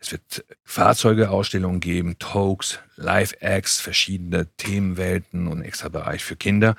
Es 0.02 0.12
wird 0.12 0.46
Fahrzeugeausstellungen 0.64 1.80
geben, 1.80 2.18
Talks, 2.18 2.78
Live-Acts, 2.96 3.80
verschiedene 3.80 4.46
Themenwelten 4.56 5.46
und 5.46 5.60
extra 5.60 5.90
Bereich 5.90 6.24
für 6.24 6.36
Kinder. 6.36 6.74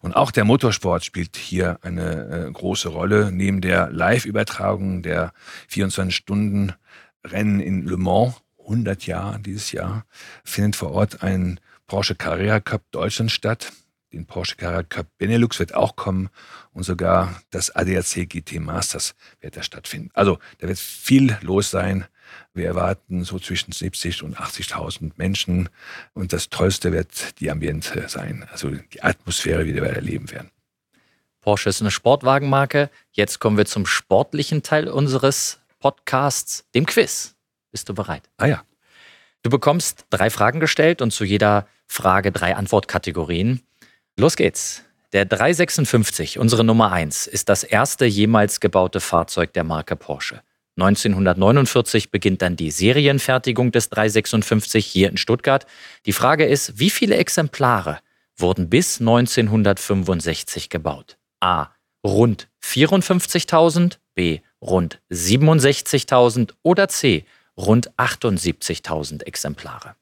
Und 0.00 0.14
auch 0.14 0.30
der 0.30 0.44
Motorsport 0.44 1.02
spielt 1.02 1.36
hier 1.36 1.78
eine 1.80 2.48
äh, 2.48 2.52
große 2.52 2.90
Rolle. 2.90 3.32
Neben 3.32 3.62
der 3.62 3.90
Live-Übertragung 3.90 5.02
der 5.02 5.32
24-Stunden-Rennen 5.70 7.60
in 7.60 7.86
Le 7.86 7.96
Mans, 7.96 8.34
100 8.58 9.06
Jahre 9.06 9.40
dieses 9.40 9.72
Jahr, 9.72 10.04
findet 10.44 10.76
vor 10.76 10.92
Ort 10.92 11.22
ein 11.22 11.58
Porsche 11.86 12.14
Carrera 12.14 12.60
Cup 12.60 12.82
Deutschland 12.90 13.32
statt 13.32 13.72
den 14.12 14.26
Porsche 14.26 14.56
Carrera 14.56 14.82
Cup 14.82 15.06
Benelux 15.18 15.58
wird 15.58 15.74
auch 15.74 15.96
kommen 15.96 16.30
und 16.72 16.84
sogar 16.84 17.42
das 17.50 17.74
ADAC 17.74 18.28
GT 18.28 18.60
Masters 18.60 19.14
wird 19.40 19.56
da 19.56 19.62
stattfinden. 19.62 20.10
Also 20.14 20.38
da 20.58 20.68
wird 20.68 20.78
viel 20.78 21.36
los 21.42 21.70
sein. 21.70 22.06
Wir 22.54 22.66
erwarten 22.66 23.24
so 23.24 23.38
zwischen 23.38 23.72
70 23.72 24.22
und 24.22 24.36
80.000 24.38 25.12
Menschen 25.16 25.68
und 26.14 26.32
das 26.32 26.48
Tollste 26.48 26.92
wird 26.92 27.40
die 27.40 27.50
Ambiente 27.50 28.08
sein, 28.08 28.46
also 28.50 28.70
die 28.70 29.02
Atmosphäre, 29.02 29.64
die 29.64 29.74
wir 29.74 29.84
erleben 29.84 30.30
werden. 30.30 30.50
Porsche 31.40 31.68
ist 31.68 31.80
eine 31.80 31.92
Sportwagenmarke. 31.92 32.90
Jetzt 33.12 33.38
kommen 33.38 33.56
wir 33.56 33.66
zum 33.66 33.86
sportlichen 33.86 34.64
Teil 34.64 34.88
unseres 34.88 35.60
Podcasts, 35.78 36.64
dem 36.74 36.86
Quiz. 36.86 37.36
Bist 37.70 37.88
du 37.88 37.94
bereit? 37.94 38.28
Ah 38.36 38.46
ja. 38.46 38.64
Du 39.42 39.50
bekommst 39.50 40.06
drei 40.10 40.30
Fragen 40.30 40.58
gestellt 40.58 41.00
und 41.00 41.12
zu 41.12 41.24
jeder 41.24 41.68
Frage 41.86 42.32
drei 42.32 42.56
Antwortkategorien. 42.56 43.62
Los 44.16 44.34
geht's. 44.34 44.82
Der 45.12 45.24
356, 45.24 46.40
unsere 46.40 46.64
Nummer 46.64 46.90
1, 46.90 47.28
ist 47.28 47.48
das 47.48 47.62
erste 47.62 48.06
jemals 48.06 48.58
gebaute 48.58 48.98
Fahrzeug 48.98 49.52
der 49.52 49.62
Marke 49.62 49.94
Porsche. 49.94 50.42
1949 50.76 52.10
beginnt 52.10 52.42
dann 52.42 52.56
die 52.56 52.70
Serienfertigung 52.70 53.72
des 53.72 53.88
356 53.88 54.84
hier 54.84 55.08
in 55.08 55.16
Stuttgart. 55.16 55.66
Die 56.04 56.12
Frage 56.12 56.44
ist, 56.44 56.78
wie 56.78 56.90
viele 56.90 57.16
Exemplare 57.16 58.00
wurden 58.36 58.68
bis 58.68 59.00
1965 59.00 60.68
gebaut? 60.68 61.16
A. 61.40 61.70
Rund 62.04 62.48
54.000, 62.62 63.98
B. 64.14 64.40
Rund 64.60 65.00
67.000 65.10 66.52
oder 66.62 66.88
C. 66.88 67.24
Rund 67.56 67.90
78.000 67.96 69.22
Exemplare. 69.24 69.96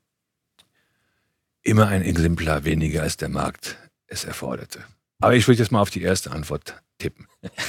Immer 1.62 1.86
ein 1.86 2.02
Exemplar 2.02 2.64
weniger 2.64 3.02
als 3.02 3.16
der 3.16 3.28
Markt 3.28 3.76
es 4.06 4.24
erforderte. 4.24 4.84
Aber 5.20 5.34
ich 5.34 5.46
würde 5.46 5.60
jetzt 5.60 5.70
mal 5.72 5.80
auf 5.80 5.90
die 5.90 6.02
erste 6.02 6.32
Antwort 6.32 6.82
tippen. 6.98 7.26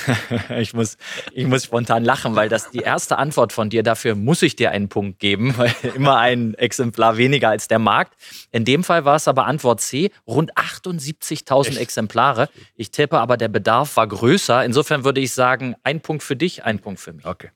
ich, 0.58 0.74
muss, 0.74 0.98
ich 1.34 1.46
muss 1.46 1.66
spontan 1.66 2.04
lachen, 2.04 2.36
weil 2.36 2.50
das 2.50 2.72
die 2.72 2.80
erste 2.80 3.18
Antwort 3.18 3.54
von 3.54 3.70
dir, 3.70 3.84
dafür 3.84 4.16
muss 4.16 4.42
ich 4.42 4.56
dir 4.56 4.72
einen 4.72 4.90
Punkt 4.90 5.20
geben, 5.20 5.54
weil 5.58 5.74
immer 5.96 6.18
ein 6.18 6.54
Exemplar 6.56 7.18
weniger 7.18 7.50
als 7.50 7.68
der 7.68 7.80
Markt. 7.80 8.16
In 8.52 8.66
dem 8.66 8.84
Fall 8.84 9.06
war 9.06 9.16
es 9.16 9.28
aber 9.28 9.46
Antwort 9.46 9.82
C, 9.82 10.12
rund 10.28 10.56
78.000 10.56 11.78
Exemplare. 11.78 12.50
Ich 12.76 12.92
tippe 12.92 13.20
aber, 13.20 13.38
der 13.38 13.50
Bedarf 13.50 13.96
war 13.98 14.08
größer. 14.08 14.64
Insofern 14.64 15.04
würde 15.04 15.22
ich 15.22 15.34
sagen, 15.34 15.76
ein 15.84 16.02
Punkt 16.02 16.24
für 16.24 16.36
dich, 16.36 16.64
ein 16.64 16.80
Punkt 16.80 17.00
für 17.00 17.14
mich. 17.14 17.26
Okay. 17.26 17.52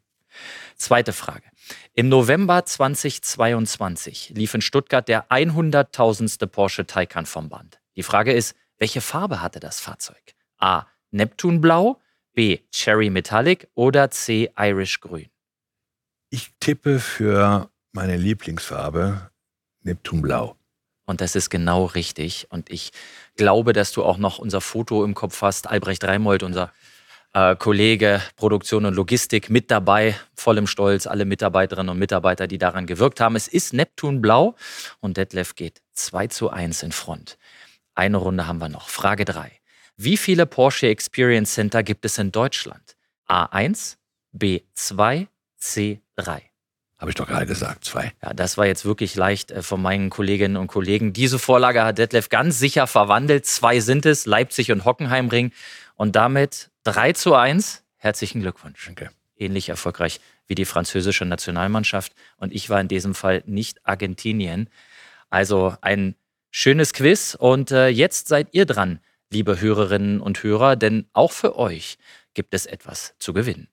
Zweite 0.75 1.13
Frage. 1.13 1.43
Im 1.93 2.09
November 2.09 2.65
2022 2.65 4.33
lief 4.35 4.53
in 4.53 4.61
Stuttgart 4.61 5.07
der 5.07 5.29
100.000. 5.29 6.47
Porsche 6.47 6.85
Taycan 6.85 7.25
vom 7.25 7.49
Band. 7.49 7.79
Die 7.95 8.03
Frage 8.03 8.31
ist, 8.31 8.55
welche 8.79 9.01
Farbe 9.01 9.41
hatte 9.41 9.59
das 9.59 9.79
Fahrzeug? 9.79 10.35
A. 10.57 10.85
Neptunblau, 11.11 11.99
B. 12.33 12.59
Cherry 12.71 13.09
Metallic 13.09 13.67
oder 13.75 14.09
C. 14.09 14.51
Irish 14.57 15.01
Grün? 15.01 15.29
Ich 16.29 16.51
tippe 16.59 16.99
für 16.99 17.69
meine 17.91 18.17
Lieblingsfarbe 18.17 19.29
Neptunblau. 19.83 20.55
Und 21.05 21.21
das 21.21 21.35
ist 21.35 21.49
genau 21.49 21.85
richtig. 21.85 22.47
Und 22.51 22.69
ich 22.69 22.91
glaube, 23.35 23.73
dass 23.73 23.91
du 23.91 24.03
auch 24.03 24.17
noch 24.17 24.37
unser 24.37 24.61
Foto 24.61 25.03
im 25.03 25.15
Kopf 25.15 25.41
hast. 25.41 25.67
Albrecht 25.67 26.03
Reimold, 26.03 26.43
unser 26.43 26.71
äh, 27.33 27.55
Kollege 27.55 28.21
Produktion 28.35 28.85
und 28.85 28.93
Logistik 28.93 29.49
mit 29.49 29.71
dabei, 29.71 30.15
voll 30.35 30.57
im 30.57 30.67
Stolz, 30.67 31.07
alle 31.07 31.25
Mitarbeiterinnen 31.25 31.89
und 31.89 31.99
Mitarbeiter, 31.99 32.47
die 32.47 32.57
daran 32.57 32.85
gewirkt 32.85 33.19
haben. 33.19 33.35
Es 33.35 33.47
ist 33.47 33.73
Neptunblau 33.73 34.55
und 34.99 35.17
Detlef 35.17 35.55
geht 35.55 35.81
2 35.93 36.27
zu 36.27 36.49
1 36.49 36.83
in 36.83 36.91
Front. 36.91 37.37
Eine 37.99 38.15
Runde 38.15 38.47
haben 38.47 38.61
wir 38.61 38.69
noch. 38.69 38.87
Frage 38.87 39.25
3. 39.25 39.51
Wie 39.97 40.15
viele 40.15 40.45
Porsche 40.45 40.87
Experience 40.87 41.55
Center 41.55 41.83
gibt 41.83 42.05
es 42.05 42.17
in 42.17 42.31
Deutschland? 42.31 42.95
A1, 43.27 43.97
B2, 44.33 45.27
C3. 45.61 46.41
Habe 46.97 47.11
ich 47.11 47.15
doch 47.15 47.27
gerade 47.27 47.45
gesagt, 47.45 47.83
zwei. 47.83 48.13
Ja, 48.23 48.33
das 48.33 48.57
war 48.57 48.65
jetzt 48.65 48.85
wirklich 48.85 49.15
leicht 49.15 49.51
äh, 49.51 49.61
von 49.61 49.81
meinen 49.81 50.09
Kolleginnen 50.09 50.55
und 50.55 50.67
Kollegen. 50.67 51.11
Diese 51.11 51.39
Vorlage 51.39 51.83
hat 51.83 51.97
Detlef 51.97 52.29
ganz 52.29 52.57
sicher 52.57 52.87
verwandelt. 52.87 53.45
Zwei 53.45 53.81
sind 53.81 54.05
es, 54.05 54.25
Leipzig 54.25 54.71
und 54.71 54.85
Hockenheimring. 54.85 55.51
Und 55.95 56.15
damit 56.15 56.71
3 56.85 57.11
zu 57.11 57.35
1. 57.35 57.83
Herzlichen 57.97 58.39
Glückwunsch. 58.39 58.85
Danke. 58.85 59.11
Ähnlich 59.35 59.67
erfolgreich 59.67 60.21
wie 60.47 60.55
die 60.55 60.63
französische 60.63 61.25
Nationalmannschaft. 61.25 62.13
Und 62.37 62.53
ich 62.53 62.69
war 62.69 62.79
in 62.79 62.87
diesem 62.87 63.13
Fall 63.13 63.43
nicht 63.45 63.85
Argentinien. 63.85 64.69
Also 65.29 65.75
ein 65.81 66.15
schönes 66.51 66.93
Quiz. 66.93 67.35
Und 67.39 67.71
äh, 67.71 67.87
jetzt 67.87 68.27
seid 68.27 68.49
ihr 68.51 68.65
dran 68.65 68.99
liebe 69.31 69.61
Hörerinnen 69.61 70.21
und 70.21 70.43
Hörer, 70.43 70.75
denn 70.75 71.05
auch 71.13 71.31
für 71.31 71.57
euch 71.57 71.97
gibt 72.33 72.53
es 72.53 72.65
etwas 72.65 73.13
zu 73.19 73.33
gewinnen. 73.33 73.67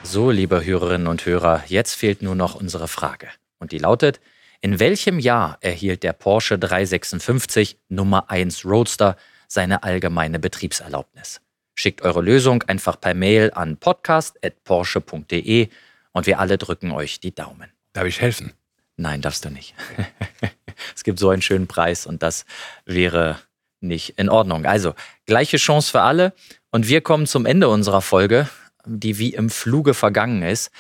So, 0.10 0.32
liebe 0.32 0.64
Hörerinnen 0.64 1.08
und 1.08 1.26
Hörer, 1.26 1.66
jetzt 1.68 1.96
fehlt 1.96 2.22
nur 2.22 2.34
noch 2.34 2.56
unsere 2.56 2.88
Frage. 2.88 3.28
Und 3.60 3.74
die 3.74 3.78
lautet, 3.78 4.22
in 4.62 4.80
welchem 4.80 5.20
Jahr 5.20 5.58
erhielt 5.60 6.02
der 6.02 6.14
Porsche 6.14 6.58
356 6.58 7.78
Nummer 7.90 8.32
1 8.32 8.64
Roadster 8.64 9.18
seine 9.50 9.84
allgemeine 9.84 10.40
Betriebserlaubnis? 10.40 11.42
Schickt 11.76 12.04
eure 12.04 12.22
Lösung 12.22 12.64
einfach 12.64 13.02
per 13.02 13.16
Mail 13.16 13.52
an 13.54 13.76
podcast.porsche.de 13.76 15.68
und 16.14 16.26
wir 16.26 16.40
alle 16.40 16.58
drücken 16.58 16.94
euch 16.94 17.20
die 17.20 17.36
Daumen. 17.36 17.70
Darf 17.92 18.06
ich 18.06 18.22
helfen? 18.22 18.54
Nein, 18.96 19.22
darfst 19.22 19.44
du 19.44 19.50
nicht. 19.50 19.76
es 20.96 21.04
gibt 21.04 21.20
so 21.20 21.32
einen 21.32 21.42
schönen 21.42 21.68
Preis 21.68 22.06
und 22.06 22.24
das 22.24 22.46
wäre 22.86 23.42
nicht 23.82 24.18
in 24.18 24.30
Ordnung. 24.30 24.66
Also, 24.68 24.96
gleiche 25.26 25.58
Chance 25.58 25.92
für 25.92 26.02
alle. 26.02 26.32
Und 26.72 26.88
wir 26.88 27.02
kommen 27.02 27.28
zum 27.28 27.46
Ende 27.46 27.68
unserer 27.68 28.02
Folge 28.02 28.48
die 28.88 29.18
wie 29.18 29.34
im 29.34 29.50
Fluge 29.50 29.94
vergangen 29.94 30.42
ist. 30.42 30.72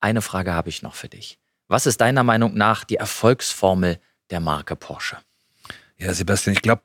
Eine 0.00 0.22
Frage 0.22 0.52
habe 0.52 0.68
ich 0.68 0.82
noch 0.82 0.94
für 0.94 1.08
dich. 1.08 1.38
Was 1.68 1.86
ist 1.86 2.00
deiner 2.00 2.22
Meinung 2.22 2.54
nach 2.54 2.84
die 2.84 2.96
Erfolgsformel 2.96 3.98
der 4.30 4.40
Marke 4.40 4.76
Porsche? 4.76 5.16
Ja, 5.96 6.12
Sebastian, 6.12 6.54
ich 6.54 6.62
glaube, 6.62 6.82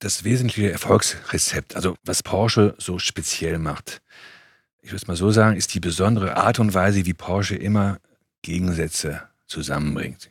das 0.00 0.24
wesentliche 0.24 0.70
Erfolgsrezept, 0.70 1.76
also 1.76 1.96
was 2.04 2.22
Porsche 2.22 2.74
so 2.78 2.98
speziell 2.98 3.58
macht, 3.58 4.00
ich 4.80 4.90
würde 4.90 5.02
es 5.02 5.06
mal 5.06 5.16
so 5.16 5.30
sagen, 5.30 5.56
ist 5.56 5.74
die 5.74 5.80
besondere 5.80 6.36
Art 6.36 6.58
und 6.58 6.72
Weise, 6.72 7.04
wie 7.04 7.14
Porsche 7.14 7.56
immer 7.56 7.98
Gegensätze 8.42 9.22
zusammenbringt. 9.46 10.30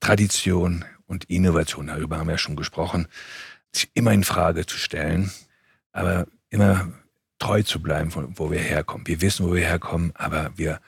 Tradition 0.00 0.84
und 1.06 1.24
Innovation, 1.24 1.88
darüber 1.88 2.18
haben 2.18 2.28
wir 2.28 2.34
ja 2.34 2.38
schon 2.38 2.56
gesprochen, 2.56 3.08
sich 3.72 3.90
immer 3.94 4.12
in 4.12 4.24
Frage 4.24 4.66
zu 4.66 4.76
stellen, 4.76 5.32
aber 5.92 6.26
immer 6.50 6.92
treu 7.38 7.62
zu 7.62 7.80
bleiben, 7.80 8.10
von 8.10 8.38
wo 8.38 8.50
wir 8.50 8.58
herkommen. 8.58 9.06
Wir 9.06 9.20
wissen, 9.20 9.46
wo 9.46 9.54
wir 9.54 9.66
herkommen, 9.66 10.12
aber 10.14 10.50
wir 10.56 10.80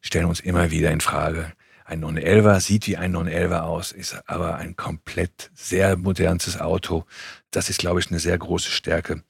stellen 0.00 0.26
uns 0.26 0.40
immer 0.40 0.70
wieder 0.70 0.90
in 0.90 1.00
Frage. 1.00 1.52
Ein 1.84 2.00
911 2.00 2.62
sieht 2.62 2.86
wie 2.86 2.96
ein 2.96 3.12
911 3.12 3.52
aus, 3.60 3.92
ist 3.92 4.28
aber 4.28 4.56
ein 4.56 4.76
komplett 4.76 5.50
sehr 5.54 5.96
modernes 5.96 6.60
Auto. 6.60 7.04
Das 7.50 7.68
ist, 7.68 7.80
glaube 7.80 8.00
ich, 8.00 8.10
eine 8.10 8.20
sehr 8.20 8.38
große 8.38 8.70
Stärke. 8.70 9.22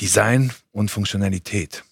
Design 0.00 0.52
und 0.72 0.90
Funktionalität. 0.90 1.84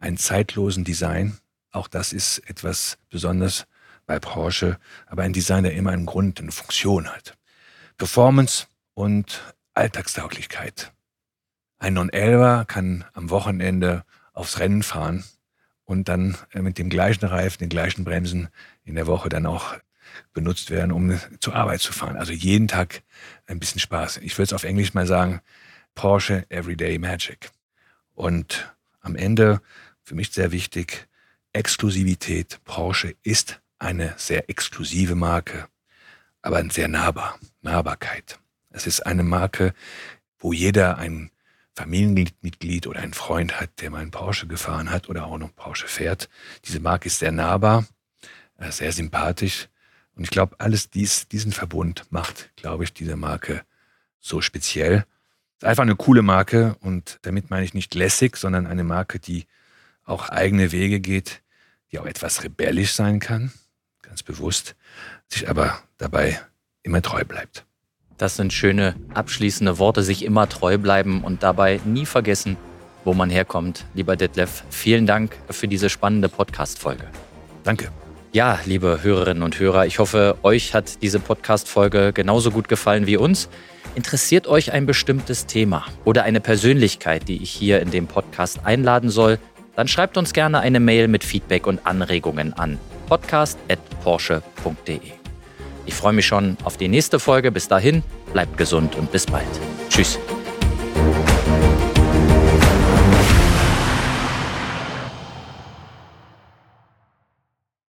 Ein 0.00 0.16
zeitlosen 0.16 0.84
Design. 0.84 1.38
Auch 1.70 1.86
das 1.86 2.12
ist 2.12 2.38
etwas 2.50 2.98
Besonderes 3.10 3.66
bei 4.06 4.18
Porsche. 4.18 4.78
Aber 5.06 5.22
ein 5.22 5.32
Design, 5.32 5.62
der 5.62 5.74
immer 5.74 5.92
einen 5.92 6.06
Grund, 6.06 6.40
eine 6.40 6.50
Funktion 6.50 7.08
hat. 7.08 7.36
Performance 7.98 8.66
und 8.94 9.54
Alltagstauglichkeit. 9.74 10.92
Ein 11.82 11.94
Non-Elver 11.94 12.64
kann 12.64 13.04
am 13.12 13.30
Wochenende 13.30 14.04
aufs 14.34 14.60
Rennen 14.60 14.84
fahren 14.84 15.24
und 15.84 16.08
dann 16.08 16.38
äh, 16.52 16.60
mit 16.62 16.78
dem 16.78 16.88
gleichen 16.88 17.24
Reifen, 17.24 17.58
den 17.58 17.70
gleichen 17.70 18.04
Bremsen 18.04 18.50
in 18.84 18.94
der 18.94 19.08
Woche 19.08 19.28
dann 19.28 19.46
auch 19.46 19.74
benutzt 20.32 20.70
werden, 20.70 20.92
um 20.92 21.18
zur 21.40 21.56
Arbeit 21.56 21.80
zu 21.80 21.92
fahren. 21.92 22.16
Also 22.16 22.32
jeden 22.32 22.68
Tag 22.68 23.02
ein 23.46 23.58
bisschen 23.58 23.80
Spaß. 23.80 24.18
Ich 24.18 24.38
würde 24.38 24.44
es 24.44 24.52
auf 24.52 24.62
Englisch 24.62 24.94
mal 24.94 25.08
sagen, 25.08 25.40
Porsche 25.96 26.48
Everyday 26.50 27.00
Magic. 27.00 27.50
Und 28.14 28.72
am 29.00 29.16
Ende, 29.16 29.60
für 30.04 30.14
mich 30.14 30.30
sehr 30.30 30.52
wichtig, 30.52 31.08
Exklusivität. 31.52 32.60
Porsche 32.62 33.16
ist 33.24 33.60
eine 33.80 34.14
sehr 34.18 34.48
exklusive 34.48 35.16
Marke, 35.16 35.66
aber 36.42 36.62
sehr 36.70 36.86
nahbar. 36.86 37.40
Nahbarkeit. 37.60 38.38
Es 38.70 38.86
ist 38.86 39.04
eine 39.04 39.24
Marke, 39.24 39.74
wo 40.38 40.52
jeder 40.52 40.98
ein 40.98 41.32
Familienmitglied 41.74 42.86
oder 42.86 43.00
ein 43.00 43.14
Freund 43.14 43.60
hat, 43.60 43.80
der 43.80 43.90
mal 43.90 44.02
einen 44.02 44.10
Porsche 44.10 44.46
gefahren 44.46 44.90
hat 44.90 45.08
oder 45.08 45.26
auch 45.26 45.38
noch 45.38 45.54
Porsche 45.54 45.88
fährt. 45.88 46.28
Diese 46.64 46.80
Marke 46.80 47.06
ist 47.06 47.18
sehr 47.18 47.32
nahbar, 47.32 47.86
äh, 48.58 48.70
sehr 48.70 48.92
sympathisch. 48.92 49.68
Und 50.14 50.24
ich 50.24 50.30
glaube, 50.30 50.56
alles 50.58 50.90
dies, 50.90 51.28
diesen 51.28 51.52
Verbund 51.52 52.04
macht, 52.10 52.50
glaube 52.56 52.84
ich, 52.84 52.92
diese 52.92 53.16
Marke 53.16 53.64
so 54.20 54.40
speziell. 54.40 55.06
Ist 55.58 55.64
einfach 55.64 55.82
eine 55.82 55.96
coole 55.96 56.22
Marke 56.22 56.76
und 56.80 57.18
damit 57.22 57.50
meine 57.50 57.64
ich 57.64 57.72
nicht 57.72 57.94
lässig, 57.94 58.36
sondern 58.36 58.66
eine 58.66 58.84
Marke, 58.84 59.18
die 59.18 59.46
auch 60.04 60.28
eigene 60.28 60.72
Wege 60.72 61.00
geht, 61.00 61.42
die 61.90 61.98
auch 61.98 62.06
etwas 62.06 62.42
rebellisch 62.42 62.92
sein 62.92 63.20
kann, 63.20 63.52
ganz 64.02 64.22
bewusst, 64.22 64.74
sich 65.28 65.48
aber 65.48 65.82
dabei 65.96 66.40
immer 66.82 67.00
treu 67.00 67.24
bleibt. 67.24 67.64
Das 68.18 68.36
sind 68.36 68.52
schöne 68.52 68.94
abschließende 69.14 69.78
Worte, 69.78 70.02
sich 70.02 70.24
immer 70.24 70.48
treu 70.48 70.78
bleiben 70.78 71.24
und 71.24 71.42
dabei 71.42 71.80
nie 71.84 72.06
vergessen, 72.06 72.56
wo 73.04 73.14
man 73.14 73.30
herkommt. 73.30 73.84
Lieber 73.94 74.16
Detlef, 74.16 74.64
vielen 74.70 75.06
Dank 75.06 75.36
für 75.50 75.68
diese 75.68 75.90
spannende 75.90 76.28
Podcast-Folge. 76.28 77.04
Danke. 77.64 77.90
Ja, 78.32 78.58
liebe 78.64 79.00
Hörerinnen 79.02 79.42
und 79.42 79.58
Hörer, 79.58 79.86
ich 79.86 79.98
hoffe, 79.98 80.38
euch 80.42 80.72
hat 80.72 81.02
diese 81.02 81.18
Podcast-Folge 81.18 82.12
genauso 82.14 82.50
gut 82.50 82.68
gefallen 82.68 83.06
wie 83.06 83.18
uns. 83.18 83.50
Interessiert 83.94 84.46
euch 84.46 84.72
ein 84.72 84.86
bestimmtes 84.86 85.44
Thema 85.44 85.84
oder 86.06 86.22
eine 86.22 86.40
Persönlichkeit, 86.40 87.28
die 87.28 87.42
ich 87.42 87.50
hier 87.50 87.80
in 87.80 87.90
dem 87.90 88.06
Podcast 88.06 88.60
einladen 88.64 89.10
soll? 89.10 89.38
Dann 89.76 89.86
schreibt 89.86 90.16
uns 90.16 90.32
gerne 90.32 90.60
eine 90.60 90.80
Mail 90.80 91.08
mit 91.08 91.24
Feedback 91.24 91.66
und 91.66 91.86
Anregungen 91.86 92.54
an 92.54 92.78
podcast.porsche.de. 93.06 95.21
Ich 95.86 95.94
freue 95.94 96.12
mich 96.12 96.26
schon 96.26 96.56
auf 96.64 96.76
die 96.76 96.88
nächste 96.88 97.18
Folge. 97.18 97.50
Bis 97.50 97.68
dahin, 97.68 98.02
bleibt 98.32 98.56
gesund 98.56 98.96
und 98.96 99.10
bis 99.10 99.26
bald. 99.26 99.46
Tschüss. 99.88 100.18